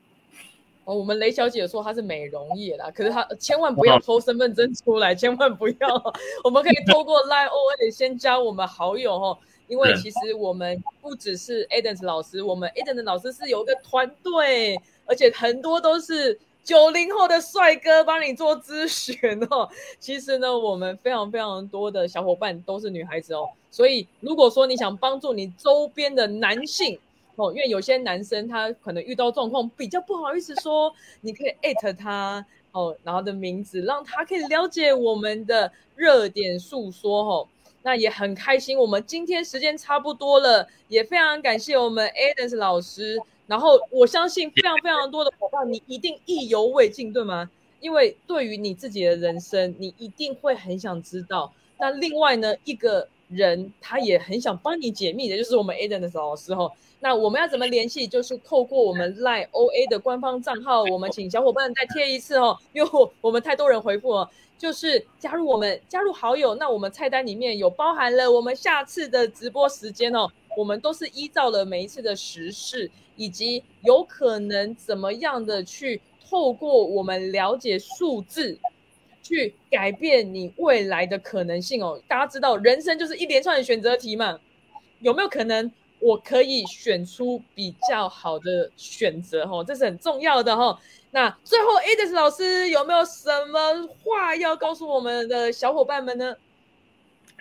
[0.84, 6.14] 哦，我们雷小姐说她是美容业啦，可是她千万不要偷身份证出来，千万不要。
[6.45, 9.38] 我们可以透过 Line O A 先加我们好友哦。
[9.70, 19.70] 因为其实我们不只是 Eden 老师，我们 Eden 老师是有一个团队，而且很多都是九零后的帅哥帮你做咨询哦。
[20.00, 26.98] 其实呢，我们非常非常多的小伙伴都是女孩子哦，所以如果说你想帮助你周边的男性
[27.36, 37.48] 哦，因为有些男生他可能遇到状况比较不好意思说，你可以艾特他哦，然后的名字让他可以了解我们的热点诉说哦。
[37.83, 43.20] 那也很开心，我们今天时间差不多了，也非常感谢我们 Adams 老师。
[43.47, 47.51] 然后我相信非常非常多的伙伴，你一定意犹未尽，对吗？
[47.81, 51.53] 因为对于你自己的人生，你一定会很想知道。
[51.78, 56.70] 那另外呢，一个人他也很想帮你解密的，就是我们 Adams 老师哦。
[57.01, 58.07] 那我们要怎么联系？
[58.07, 62.91] 就是透过我们 Line OA 的官方账号，我们请小伙伴再贴一次哦，因为
[63.22, 64.31] 我们太多人回复了。
[64.61, 66.54] 就是加入我们，加入好友。
[66.56, 70.30] 那我们菜单里面有包含了我们下次的直播时间哦。
[70.54, 75.98] 我们都是依照了每一次的时事，以及有可能怎么样的去
[76.28, 78.58] 透过我们了解数字，
[79.22, 81.98] 去改变你未来的可能性哦。
[82.06, 84.38] 大家知道，人生就是一连串的选择题嘛，
[84.98, 85.72] 有没有可能？
[86.01, 90.78] 我可以选出比较好的选择，哈，这是很重要的，哈。
[91.12, 96.34] 那最后，Edis 老师有没有什么话要告诉我们的小伙伴们呢？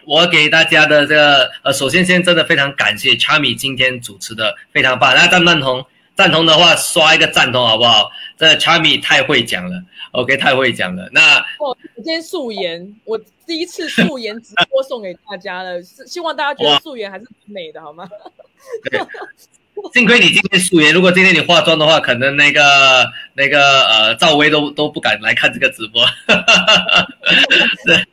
[0.05, 5.85] 我给大家的这个，呃，首先先真的非常感谢 Charmy 今天主持的非常棒，大家赞不赞同？
[6.15, 8.11] 赞同的话刷一个赞同好不好？
[8.39, 11.09] 这 Charmy 太会讲了，OK，太会讲了。
[11.11, 18.07] 那我，今天素颜，我第一次素颜直播送给大家了，是希望大家觉得素颜还是美的，好吗？
[18.89, 18.97] 对
[19.93, 26.01] 幸亏你今天素颜，如果今天你化妆的话，可能那个那个呃赵薇都都不敢来看这个直播。
[27.85, 28.05] 对，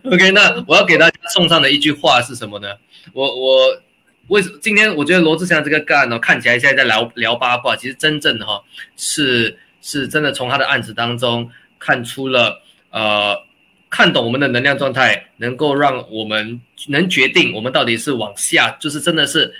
[0.10, 2.68] OK，那我要给大家送上的一句话是什么呢？
[3.12, 3.82] 我我
[4.28, 8.62] 为什今天我觉得罗志祥这个干呢，看起来现在在聊聊八卦，其实真正的哈
[8.96, 13.44] 是是真的从他的案子当中看出了呃。
[13.88, 19.54] 看懂我们的能量状态，能够让我们能决定我们到底是往下，就是真的是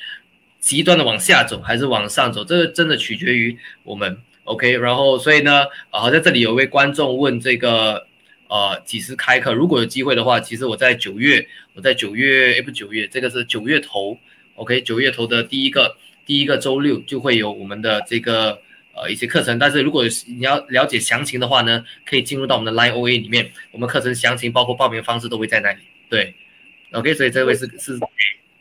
[0.59, 4.19] 极端的往下走，还是往上走，这个真的取决于我们。
[4.45, 8.07] OK，然后所以呢，啊，好像这里有一位观众问这个，
[8.49, 9.55] 呃，几时开课？
[9.55, 14.19] 如果有机会的话，其实我在九月，我在九月，哎，不九月，这个是九月头
[14.57, 15.97] ，OK，九月头的第一个
[16.27, 18.61] 第一个周六就会有我们的这个。
[18.99, 25.83] 呃，一些课程，但是如果你要了解详情的话呢，可以进入到我们的 Line OA 里面，我们课程详情包括报名方式都会在那里。
[26.09, 26.35] 对
[26.93, 28.01] ，OK，所以这位是是，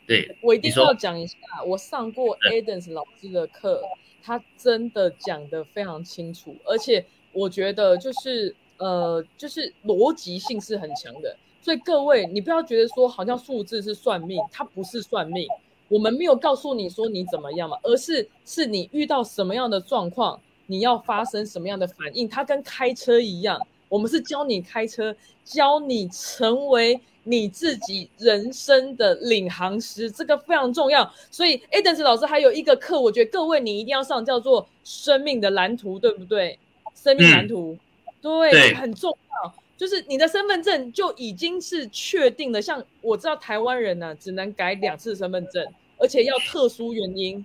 [0.06, 3.80] 对，我一定要讲一下，我上过 Adams 老师的课，
[4.22, 15.48] 他真的讲的非常清楚，而且我觉得就是呃，就是逻辑性是很强的，所以各位你不要觉得说好像数字是算命，它不是算命。
[15.88, 22.28] 我们没有告诉你说你怎么样嘛，而是是你遇到什么样的状况，你要发生什么样的反应。
[22.28, 25.14] 它跟开车一样，我们是教你开车，
[25.44, 31.08] 教你成为你自己人生的领航师，这个非常重要。
[31.30, 36.58] 所以 a d a m 老师还有一个课，我觉得各位你一定要上，叫做生命的蓝图，对不对？
[36.94, 37.76] 生命蓝图，
[38.20, 39.54] 对，很重要。
[39.76, 45.66] 就是你的身份证就已经是确定了，像我知道台湾人呢，只能改两次身份证，
[45.98, 47.44] 而且要特殊原因。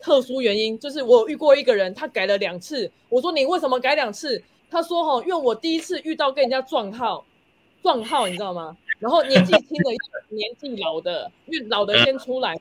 [0.00, 2.88] 特殊原因就是我遇过一个人，他改了两次。
[3.08, 4.40] 我说你为什么改两次？
[4.70, 7.24] 他说哈，因为我第一次遇到跟人家撞号，
[7.82, 8.76] 撞号你知道吗？
[9.00, 9.90] 然后年纪轻的，
[10.28, 12.54] 年纪老的，因为老的先出来。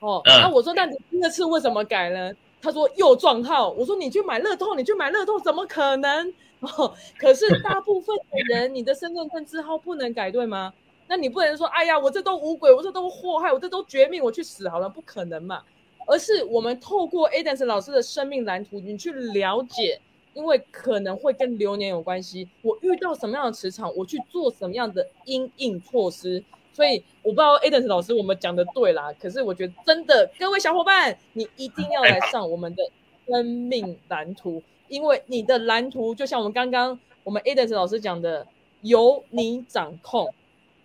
[0.00, 2.30] 哦，那我说那你第二次为什么改呢？
[2.60, 3.70] 他说又撞号。
[3.70, 6.32] 我说你去买乐透，你去买乐透，怎么可能？
[6.78, 10.72] 哦，可是大部分的人，你的身份证字号不能改，对吗？
[11.08, 15.62] 那你不能说，哎呀，我这都无鬼，我这都祸害，我这都绝命，我去死好了，不可能嘛。
[16.08, 20.00] 而是我们透过 Adams 老师的生命蓝图，你去了解，
[20.34, 22.48] 因为可能会跟流年有关系。
[22.62, 26.42] 我遇到什么样的磁场，我去做什么样的因应措施。
[26.72, 32.82] 所以我不知道 Adams 老师我们讲的对啦，可是我觉得真的，各位小伙伴，你一定要来上我们的
[33.26, 34.62] 生命蓝图。
[34.88, 38.46] 因为你的蓝图就像我们刚刚我们 Adams 老师讲的，
[38.82, 40.32] 由你掌控，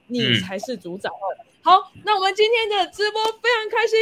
[0.07, 1.09] 你才是主宰。
[1.63, 3.97] 好，那我们今天的直播非常开心，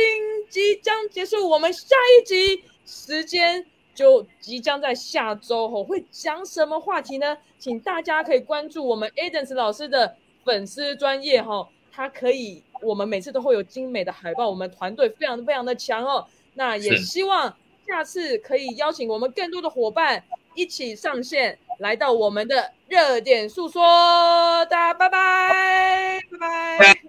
[0.49, 7.37] 即将结束，我们下一集时间就即将在下周吼，会讲什么话题呢？
[7.57, 17.53] 请大家可以关注我们 Adams 老师的粉丝专业哈，他可以，我们每次都会有精美的海报，我们团队非常非常的强哦，那也希望。
[17.89, 20.23] 下次可以邀请我们更多的伙伴
[20.53, 24.63] 一起上线，来到我们的热点诉说。
[24.69, 26.99] 大家拜拜，拜拜，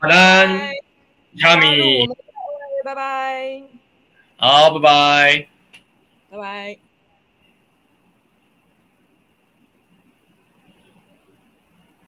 [0.00, 0.14] 好的，
[1.40, 2.06] 卡米，
[2.84, 3.62] 拜拜，
[4.36, 5.48] 好，拜拜，
[6.30, 6.87] 拜拜。